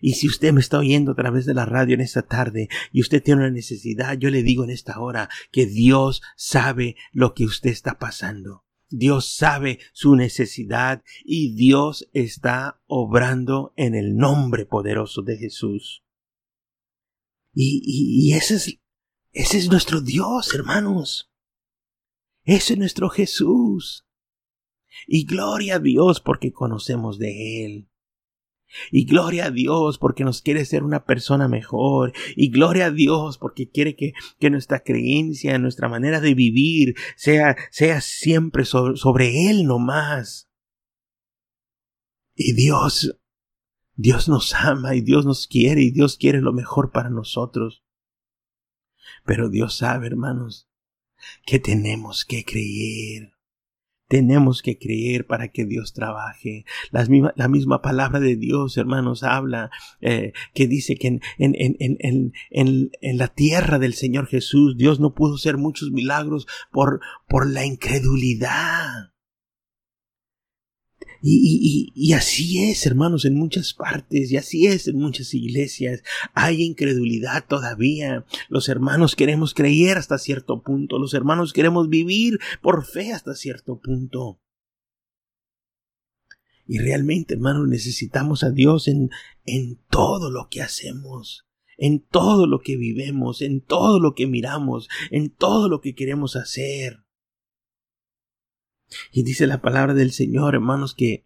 Y 0.00 0.14
si 0.14 0.28
usted 0.28 0.52
me 0.52 0.60
está 0.60 0.78
oyendo 0.78 1.12
a 1.12 1.14
través 1.14 1.46
de 1.46 1.54
la 1.54 1.64
radio 1.64 1.94
en 1.94 2.02
esta 2.02 2.22
tarde 2.22 2.68
y 2.92 3.00
usted 3.00 3.22
tiene 3.22 3.42
una 3.42 3.50
necesidad, 3.50 4.18
yo 4.18 4.30
le 4.30 4.42
digo 4.42 4.64
en 4.64 4.70
esta 4.70 5.00
hora 5.00 5.30
que 5.50 5.66
Dios 5.66 6.22
sabe 6.36 6.96
lo 7.12 7.34
que 7.34 7.44
usted 7.44 7.70
está 7.70 7.98
pasando. 7.98 8.65
Dios 8.88 9.34
sabe 9.34 9.80
su 9.92 10.14
necesidad 10.14 11.02
y 11.24 11.54
Dios 11.54 12.08
está 12.12 12.80
obrando 12.86 13.72
en 13.76 13.94
el 13.94 14.16
nombre 14.16 14.64
poderoso 14.66 15.22
de 15.22 15.36
Jesús. 15.36 16.04
Y, 17.52 18.34
es, 18.34 18.50
ese 19.32 19.58
es 19.58 19.70
nuestro 19.70 20.02
Dios, 20.02 20.54
hermanos. 20.54 21.32
Ese 22.44 22.74
es 22.74 22.78
nuestro 22.78 23.08
Jesús. 23.08 24.06
Y 25.06 25.24
gloria 25.24 25.76
a 25.76 25.78
Dios 25.78 26.20
porque 26.20 26.52
conocemos 26.52 27.18
de 27.18 27.64
Él. 27.64 27.88
Y 28.90 29.06
gloria 29.06 29.46
a 29.46 29.50
Dios 29.50 29.98
porque 29.98 30.24
nos 30.24 30.42
quiere 30.42 30.64
ser 30.64 30.82
una 30.82 31.04
persona 31.04 31.48
mejor. 31.48 32.12
Y 32.34 32.50
gloria 32.50 32.86
a 32.86 32.90
Dios 32.90 33.38
porque 33.38 33.70
quiere 33.70 33.96
que, 33.96 34.12
que 34.38 34.50
nuestra 34.50 34.80
creencia, 34.80 35.58
nuestra 35.58 35.88
manera 35.88 36.20
de 36.20 36.34
vivir 36.34 36.94
sea, 37.16 37.56
sea 37.70 38.00
siempre 38.00 38.64
sobre, 38.64 38.96
sobre 38.96 39.50
Él 39.50 39.64
nomás. 39.64 40.50
Y 42.34 42.52
Dios, 42.52 43.18
Dios 43.94 44.28
nos 44.28 44.54
ama 44.54 44.94
y 44.94 45.00
Dios 45.00 45.24
nos 45.24 45.46
quiere 45.46 45.82
y 45.82 45.90
Dios 45.90 46.16
quiere 46.18 46.40
lo 46.40 46.52
mejor 46.52 46.92
para 46.92 47.08
nosotros. 47.08 47.82
Pero 49.24 49.48
Dios 49.48 49.76
sabe, 49.76 50.06
hermanos, 50.06 50.68
que 51.44 51.58
tenemos 51.58 52.24
que 52.24 52.44
creer. 52.44 53.35
Tenemos 54.08 54.62
que 54.62 54.78
creer 54.78 55.26
para 55.26 55.48
que 55.48 55.64
Dios 55.64 55.92
trabaje. 55.92 56.64
la 56.92 57.48
misma 57.48 57.82
palabra 57.82 58.20
de 58.20 58.36
Dios, 58.36 58.76
hermanos, 58.76 59.22
habla 59.22 59.70
eh, 60.00 60.32
que 60.54 60.68
dice 60.68 60.96
que 60.96 61.08
en, 61.08 61.20
en, 61.38 61.76
en, 61.78 62.32
en, 62.50 63.18
la 63.18 63.28
tierra 63.28 63.78
del 63.78 63.94
Señor 63.94 64.26
Jesús 64.26 64.76
Dios 64.76 65.00
no 65.00 65.14
pudo 65.14 65.34
hacer 65.36 65.56
muchos 65.56 65.90
milagros 65.90 66.46
por, 66.70 67.00
por 67.28 67.50
la 67.50 67.64
incredulidad. 67.64 69.15
Y, 71.28 72.12
así 72.12 72.70
es, 72.70 72.86
hermanos, 72.86 73.24
en 73.24 73.34
muchas 73.34 73.74
partes, 73.74 74.30
y 74.30 74.36
así 74.36 74.66
es 74.66 74.86
en 74.86 74.96
muchas 74.96 75.34
iglesias. 75.34 76.02
Hay 76.34 76.62
incredulidad 76.62 77.44
todavía. 77.48 78.24
Los 78.48 78.68
hermanos 78.68 79.16
queremos 79.16 79.52
creer 79.52 79.98
hasta 79.98 80.18
cierto 80.18 80.62
punto. 80.62 81.00
Los 81.00 81.14
hermanos 81.14 81.52
queremos 81.52 81.88
vivir 81.88 82.38
por 82.62 82.84
fe 82.86 83.12
hasta 83.12 83.34
cierto 83.34 83.80
punto. 83.80 84.40
Y 86.64 86.78
realmente, 86.78 87.34
hermanos, 87.34 87.66
necesitamos 87.66 88.44
a 88.44 88.50
Dios 88.50 88.86
en, 88.86 89.10
en 89.44 89.80
todo 89.90 90.30
lo 90.30 90.48
que 90.48 90.62
hacemos 90.62 91.42
en 91.78 92.00
todo 92.00 92.46
lo 92.46 92.60
que 92.60 92.78
vivemos, 92.78 93.42
en 93.42 93.60
todo 93.60 94.00
lo 94.00 94.14
que 94.14 94.26
miramos, 94.26 94.88
en 95.10 95.28
todo 95.28 95.68
lo 95.68 95.82
que 95.82 95.94
queremos 95.94 96.34
hacer. 96.34 97.05
Y 99.12 99.22
dice 99.22 99.46
la 99.46 99.60
palabra 99.60 99.94
del 99.94 100.12
Señor, 100.12 100.54
hermanos, 100.54 100.94
que, 100.94 101.24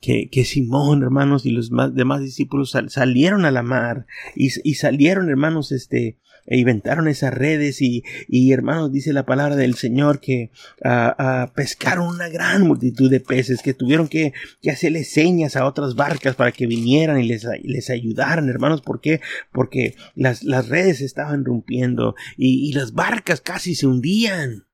que, 0.00 0.28
que 0.28 0.44
Simón, 0.44 1.02
hermanos, 1.02 1.46
y 1.46 1.50
los 1.50 1.70
demás 1.94 2.20
discípulos 2.20 2.76
salieron 2.88 3.44
a 3.44 3.50
la 3.50 3.62
mar 3.62 4.06
y, 4.34 4.50
y, 4.62 4.74
salieron, 4.74 5.30
hermanos, 5.30 5.72
este, 5.72 6.18
e 6.46 6.58
inventaron 6.58 7.08
esas 7.08 7.32
redes 7.32 7.80
y, 7.80 8.04
y 8.28 8.52
hermanos, 8.52 8.92
dice 8.92 9.12
la 9.12 9.24
palabra 9.24 9.56
del 9.56 9.76
Señor 9.76 10.20
que 10.20 10.50
uh, 10.84 11.50
pescaron 11.54 12.08
una 12.08 12.28
gran 12.28 12.62
multitud 12.66 13.10
de 13.10 13.20
peces, 13.20 13.62
que 13.62 13.72
tuvieron 13.72 14.08
que, 14.08 14.34
que 14.60 14.70
hacerle 14.70 15.04
señas 15.04 15.56
a 15.56 15.66
otras 15.66 15.94
barcas 15.94 16.34
para 16.34 16.52
que 16.52 16.66
vinieran 16.66 17.20
y 17.20 17.26
les, 17.26 17.46
les 17.62 17.88
ayudaran, 17.88 18.48
hermanos, 18.48 18.82
¿por 18.82 19.00
qué? 19.00 19.20
Porque 19.52 19.96
las, 20.14 20.44
las 20.44 20.68
redes 20.68 21.00
estaban 21.00 21.44
rompiendo 21.44 22.14
y, 22.36 22.68
y 22.68 22.72
las 22.72 22.92
barcas 22.92 23.40
casi 23.40 23.74
se 23.74 23.86
hundían. 23.86 24.66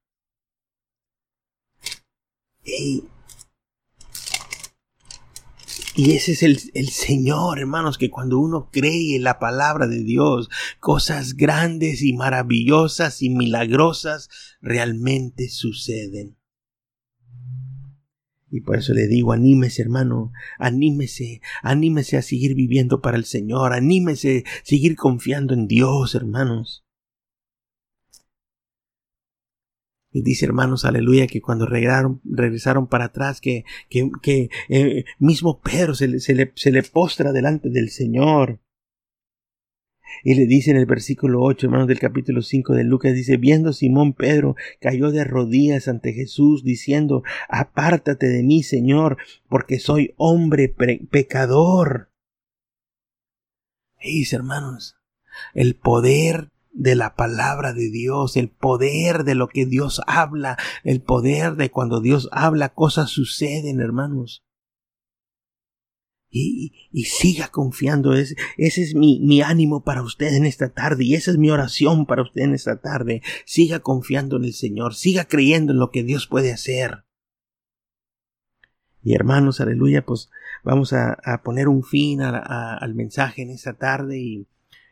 Y, 2.65 3.05
ese 5.97 6.33
es 6.33 6.43
el, 6.43 6.59
el, 6.75 6.89
Señor, 6.89 7.59
hermanos, 7.59 7.99
que 7.99 8.11
cuando 8.11 8.39
uno 8.39 8.71
cree 8.73 9.17
en 9.17 9.25
la 9.25 9.39
palabra 9.39 9.87
de 9.87 10.03
Dios, 10.03 10.49
cosas 10.79 11.35
grandes 11.35 12.03
y 12.03 12.15
maravillosas 12.15 13.23
y 13.23 13.31
milagrosas 13.31 14.29
realmente 14.61 15.49
suceden. 15.49 16.37
Y 18.51 18.63
por 18.63 18.77
eso 18.77 18.95
le 18.95 19.07
digo, 19.07 19.33
anímese, 19.33 19.83
hermano, 19.83 20.33
anímese, 20.59 21.41
anímese 21.63 22.17
a 22.17 22.23
seguir 22.23 22.55
viviendo 22.55 23.01
para 23.01 23.17
el 23.17 23.25
Señor, 23.25 23.73
anímese 23.73 24.45
a 24.45 24.65
seguir 24.65 24.97
confiando 24.97 25.55
en 25.55 25.69
Dios, 25.69 26.15
hermanos. 26.17 26.85
Y 30.13 30.23
dice 30.23 30.47
hermanos, 30.47 30.85
aleluya, 30.85 31.27
que 31.27 31.41
cuando 31.41 31.67
regresaron, 31.67 32.21
regresaron 32.25 32.89
para 32.89 33.07
atrás, 33.07 33.41
que, 33.41 33.65
que, 33.89 34.11
que 34.23 34.49
eh, 34.69 35.05
mismo 35.19 35.61
Pedro 35.61 35.95
se 35.95 36.09
le, 36.09 36.21
se, 36.21 36.35
le, 36.35 36.53
se 36.57 36.73
le 36.73 36.83
postra 36.83 37.33
delante 37.33 37.71
del 37.71 37.91
Señor. 37.91 38.61
Y 40.25 40.35
le 40.35 40.47
dice 40.47 40.73
en 40.73 40.77
el 40.77 40.87
versículo 40.87 41.43
8, 41.43 41.67
hermanos 41.67 41.89
del 41.89 42.01
capítulo 42.01 42.43
5 42.43 42.75
de 42.75 42.85
Lucas, 42.85 43.15
dice, 43.15 43.37
viendo 43.37 43.73
Simón 43.73 44.13
Pedro, 44.13 44.57
cayó 44.81 45.11
de 45.11 45.25
rodillas 45.25 45.89
ante 45.89 46.13
Jesús, 46.13 46.65
diciendo, 46.65 47.23
apártate 47.49 48.29
de 48.29 48.43
mí, 48.43 48.63
Señor, 48.63 49.17
porque 49.49 49.79
soy 49.79 50.15
hombre 50.17 50.69
pecador. 51.11 52.11
Y 54.01 54.19
dice, 54.19 54.37
hermanos, 54.37 54.97
el 55.55 55.77
poder 55.77 56.51
de 56.73 56.95
la 56.95 57.15
palabra 57.15 57.73
de 57.73 57.91
Dios, 57.91 58.37
el 58.37 58.49
poder 58.49 59.25
de 59.25 59.35
lo 59.35 59.49
que 59.49 59.67
Dios 59.67 60.01
habla, 60.07 60.57
el 60.85 61.03
poder 61.03 61.57
de 61.57 61.71
cuando 61.71 62.01
Dios 62.01 62.29
habla, 62.33 62.71
cosas 62.71 63.11
suceden, 63.11 63.81
hermanos. 63.81 64.45
Y, 66.33 66.89
y, 66.93 67.05
siga 67.05 67.49
confiando. 67.49 68.15
ese 68.15 68.37
es 68.57 68.95
mi, 68.95 69.19
mi 69.19 69.43
ánimo 69.43 69.83
para 69.83 70.03
usted 70.03 70.33
en 70.35 70.47
esta 70.47 70.73
tarde 70.73 71.05
y 71.05 71.15
esa 71.15 71.33
es 71.33 71.39
mi 71.39 71.51
oración 71.51 72.07
para 72.07 72.23
usted 72.23 72.43
en 72.43 72.55
esta 72.55 72.81
tarde. 72.81 73.21
Siga 73.45 73.81
confiando 73.81 74.37
en 74.37 74.45
el 74.45 74.55
Señor, 74.55 74.95
siga 74.95 75.25
creyendo 75.25 75.73
en 75.73 75.81
lo 75.81 75.91
que 75.91 76.05
Dios 76.05 76.29
puede 76.29 76.53
hacer. 76.53 77.05
Y 79.03 79.15
hermanos, 79.15 79.61
aleluya, 79.61 80.05
pues 80.05 80.31
vamos 80.63 80.93
a, 80.93 81.19
a 81.25 81.43
poner 81.43 81.67
un 81.67 81.83
fin 81.83 82.21
al 82.21 82.95
mensaje 82.95 83.43
en 83.43 83.51
esta 83.51 83.73
tarde 83.73 84.21
y 84.21 84.47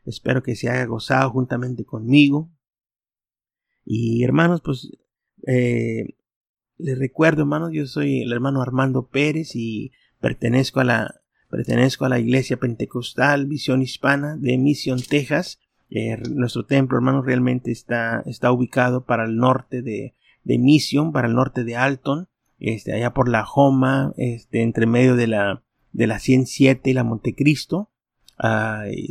Espero 0.09 0.43
que 0.43 0.57
se 0.57 0.71
haya 0.71 0.87
gozado 0.87 1.31
juntamente 1.31 1.85
conmigo. 1.85 2.51
Y 3.85 4.25
hermanos, 4.25 4.63
pues 4.63 4.91
eh, 5.47 6.17
les 6.79 6.99
recuerdo, 6.99 7.43
hermanos, 7.43 7.71
yo 7.73 7.87
soy 7.87 8.23
el 8.23 8.33
hermano 8.33 8.63
Armando 8.63 9.09
Pérez 9.09 9.55
y 9.55 9.93
pertenezco 10.21 10.81
a 10.81 10.85
la 10.85 11.15
pertenezco 11.51 12.05
a 12.05 12.09
la 12.09 12.19
Iglesia 12.19 12.59
Pentecostal 12.59 13.47
Visión 13.47 13.83
Hispana 13.83 14.37
de 14.37 14.59
Mission, 14.59 15.01
Texas. 15.01 15.61
Eh, 15.91 16.17
nuestro 16.31 16.65
templo, 16.67 16.99
hermanos, 16.99 17.25
realmente 17.25 17.71
está, 17.71 18.23
está 18.27 18.53
ubicado 18.53 19.05
para 19.05 19.25
el 19.25 19.37
norte 19.37 19.83
de, 19.83 20.15
de 20.45 20.59
Mission, 20.59 21.13
para 21.13 21.29
el 21.29 21.35
norte 21.35 21.65
de 21.65 21.77
Alton. 21.77 22.29
este, 22.59 22.93
allá 22.95 23.13
por 23.15 23.29
la 23.29 23.45
Joma, 23.45 24.13
este, 24.17 24.63
entre 24.63 24.87
medio 24.87 25.17
de 25.17 25.27
la, 25.27 25.63
de 25.93 26.07
la 26.07 26.19
107 26.19 26.91
y 26.91 26.95
la 26.95 27.05
Montecristo. 27.05 27.91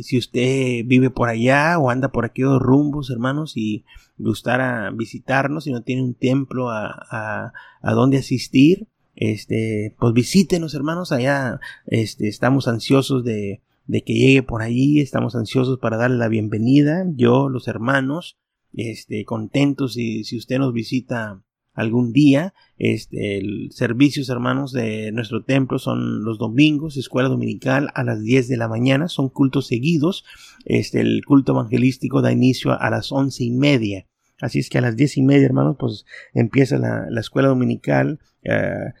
Si 0.02 0.18
usted 0.18 0.84
vive 0.86 1.10
por 1.10 1.28
allá 1.28 1.78
o 1.78 1.90
anda 1.90 2.10
por 2.10 2.24
aquellos 2.24 2.60
rumbos, 2.60 3.10
hermanos, 3.10 3.56
y 3.56 3.84
gustara 4.16 4.90
visitarnos, 4.90 5.66
y 5.66 5.72
no 5.72 5.82
tiene 5.82 6.02
un 6.02 6.14
templo 6.14 6.70
a, 6.70 6.88
a, 7.10 7.52
a 7.82 7.92
donde 7.92 8.18
asistir, 8.18 8.88
este, 9.16 9.94
pues 9.98 10.14
visítenos, 10.14 10.74
hermanos, 10.74 11.12
allá, 11.12 11.60
este, 11.86 12.28
estamos 12.28 12.68
ansiosos 12.68 13.24
de, 13.24 13.62
de 13.86 14.02
que 14.02 14.14
llegue 14.14 14.42
por 14.42 14.62
ahí, 14.62 15.00
estamos 15.00 15.34
ansiosos 15.34 15.78
para 15.78 15.96
darle 15.96 16.18
la 16.18 16.28
bienvenida, 16.28 17.04
yo, 17.16 17.48
los 17.48 17.66
hermanos, 17.66 18.38
este, 18.74 19.24
contentos 19.24 19.96
y 19.96 20.24
si 20.24 20.36
usted 20.36 20.58
nos 20.58 20.72
visita 20.72 21.42
algún 21.78 22.12
día. 22.12 22.54
Este, 22.76 23.38
el 23.38 23.70
servicios, 23.72 24.28
hermanos, 24.28 24.72
de 24.72 25.12
nuestro 25.12 25.44
templo 25.44 25.78
son 25.78 26.24
los 26.24 26.38
domingos, 26.38 26.96
escuela 26.96 27.28
dominical 27.28 27.90
a 27.94 28.04
las 28.04 28.22
10 28.22 28.48
de 28.48 28.56
la 28.56 28.68
mañana, 28.68 29.08
son 29.08 29.28
cultos 29.28 29.66
seguidos. 29.68 30.24
Este, 30.64 31.00
el 31.00 31.24
culto 31.24 31.52
evangelístico 31.52 32.20
da 32.20 32.32
inicio 32.32 32.78
a 32.78 32.90
las 32.90 33.12
once 33.12 33.44
y 33.44 33.50
media. 33.50 34.06
Así 34.40 34.60
es 34.60 34.70
que 34.70 34.78
a 34.78 34.80
las 34.80 34.96
diez 34.96 35.16
y 35.16 35.22
media, 35.22 35.46
hermanos, 35.46 35.76
pues 35.78 36.04
empieza 36.32 36.78
la, 36.78 37.20
escuela 37.20 37.48
dominical. 37.48 38.20
Eh, 38.42 38.92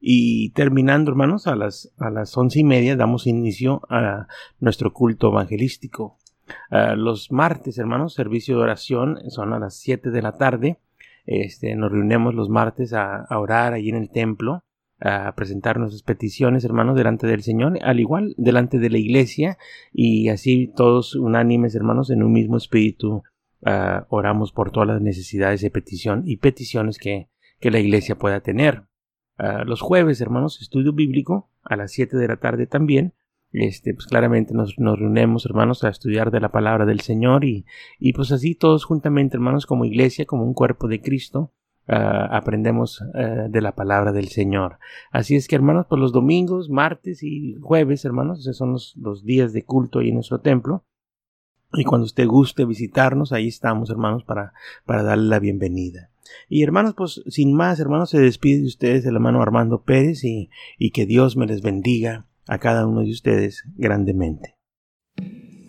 y 0.00 0.50
terminando, 0.52 1.10
hermanos, 1.10 1.46
a 1.46 1.56
las, 1.56 1.92
a 1.98 2.10
las 2.10 2.36
once 2.36 2.60
y 2.60 2.64
media 2.64 2.96
damos 2.96 3.26
inicio 3.26 3.82
a 3.90 4.28
nuestro 4.60 4.92
culto 4.92 5.28
evangelístico. 5.28 6.18
Eh, 6.70 6.94
los 6.96 7.30
martes, 7.30 7.78
hermanos, 7.78 8.14
servicio 8.14 8.56
de 8.56 8.62
oración 8.62 9.18
son 9.28 9.52
a 9.52 9.58
las 9.58 9.76
7 9.78 10.10
de 10.10 10.22
la 10.22 10.36
tarde. 10.36 10.78
Este, 11.30 11.76
nos 11.76 11.92
reunimos 11.92 12.34
los 12.34 12.48
martes 12.48 12.94
a, 12.94 13.26
orar 13.28 13.74
allí 13.74 13.90
en 13.90 13.96
el 13.96 14.08
templo, 14.08 14.64
a 14.98 15.34
presentar 15.36 15.78
nuestras 15.78 16.02
peticiones, 16.02 16.64
hermanos, 16.64 16.96
delante 16.96 17.26
del 17.26 17.42
Señor, 17.42 17.78
al 17.82 18.00
igual 18.00 18.34
delante 18.38 18.78
de 18.78 18.88
la 18.88 18.96
iglesia, 18.96 19.58
y 19.92 20.30
así 20.30 20.72
todos 20.74 21.14
unánimes, 21.14 21.74
hermanos, 21.74 22.08
en 22.08 22.22
un 22.22 22.32
mismo 22.32 22.56
espíritu, 22.56 23.24
ah, 23.62 24.06
oramos 24.08 24.52
por 24.52 24.70
todas 24.70 24.88
las 24.88 25.02
necesidades 25.02 25.60
de 25.60 25.70
petición 25.70 26.22
y 26.24 26.38
peticiones 26.38 26.96
que, 26.96 27.28
que 27.60 27.70
la 27.70 27.78
iglesia 27.78 28.16
pueda 28.16 28.40
tener. 28.40 28.84
Ah, 29.36 29.64
los 29.66 29.82
jueves, 29.82 30.22
hermanos, 30.22 30.62
estudio 30.62 30.94
bíblico 30.94 31.50
a 31.62 31.76
las 31.76 31.92
7 31.92 32.16
de 32.16 32.26
la 32.26 32.38
tarde 32.38 32.66
también, 32.66 33.12
este, 33.52 33.94
pues 33.94 34.06
claramente 34.06 34.52
nos, 34.54 34.78
nos, 34.78 34.98
reunimos, 34.98 35.46
hermanos, 35.46 35.84
a 35.84 35.88
estudiar 35.88 36.30
de 36.30 36.40
la 36.40 36.50
palabra 36.50 36.84
del 36.84 37.00
Señor 37.00 37.44
y, 37.44 37.64
y 37.98 38.12
pues 38.12 38.30
así 38.32 38.54
todos 38.54 38.84
juntamente, 38.84 39.36
hermanos, 39.36 39.66
como 39.66 39.84
iglesia, 39.84 40.26
como 40.26 40.44
un 40.44 40.54
cuerpo 40.54 40.86
de 40.86 41.00
Cristo, 41.00 41.52
ah, 41.86 42.28
aprendemos 42.30 43.02
ah, 43.14 43.48
de 43.48 43.60
la 43.60 43.74
palabra 43.74 44.12
del 44.12 44.28
Señor. 44.28 44.78
Así 45.10 45.34
es 45.34 45.48
que, 45.48 45.56
hermanos, 45.56 45.86
pues 45.88 46.00
los 46.00 46.12
domingos, 46.12 46.68
martes 46.68 47.22
y 47.22 47.54
jueves, 47.60 48.04
hermanos, 48.04 48.40
esos 48.40 48.56
son 48.56 48.72
los, 48.72 48.94
los 48.96 49.24
días 49.24 49.52
de 49.52 49.64
culto 49.64 50.00
ahí 50.00 50.08
en 50.08 50.16
nuestro 50.16 50.40
templo. 50.40 50.84
Y 51.72 51.84
cuando 51.84 52.06
usted 52.06 52.26
guste 52.26 52.64
visitarnos, 52.64 53.32
ahí 53.32 53.48
estamos, 53.48 53.90
hermanos, 53.90 54.24
para, 54.24 54.52
para 54.86 55.02
darle 55.02 55.28
la 55.28 55.38
bienvenida. 55.38 56.10
Y 56.48 56.62
hermanos, 56.62 56.94
pues 56.94 57.22
sin 57.26 57.54
más, 57.54 57.80
hermanos, 57.80 58.10
se 58.10 58.20
despide 58.20 58.60
de 58.60 58.66
ustedes 58.66 59.06
el 59.06 59.14
hermano 59.14 59.42
Armando 59.42 59.82
Pérez 59.82 60.24
y, 60.24 60.50
y 60.78 60.90
que 60.90 61.06
Dios 61.06 61.36
me 61.36 61.46
les 61.46 61.62
bendiga 61.62 62.27
a 62.48 62.58
cada 62.58 62.86
uno 62.86 63.02
de 63.02 63.10
ustedes 63.10 63.62
grandemente. 63.76 64.58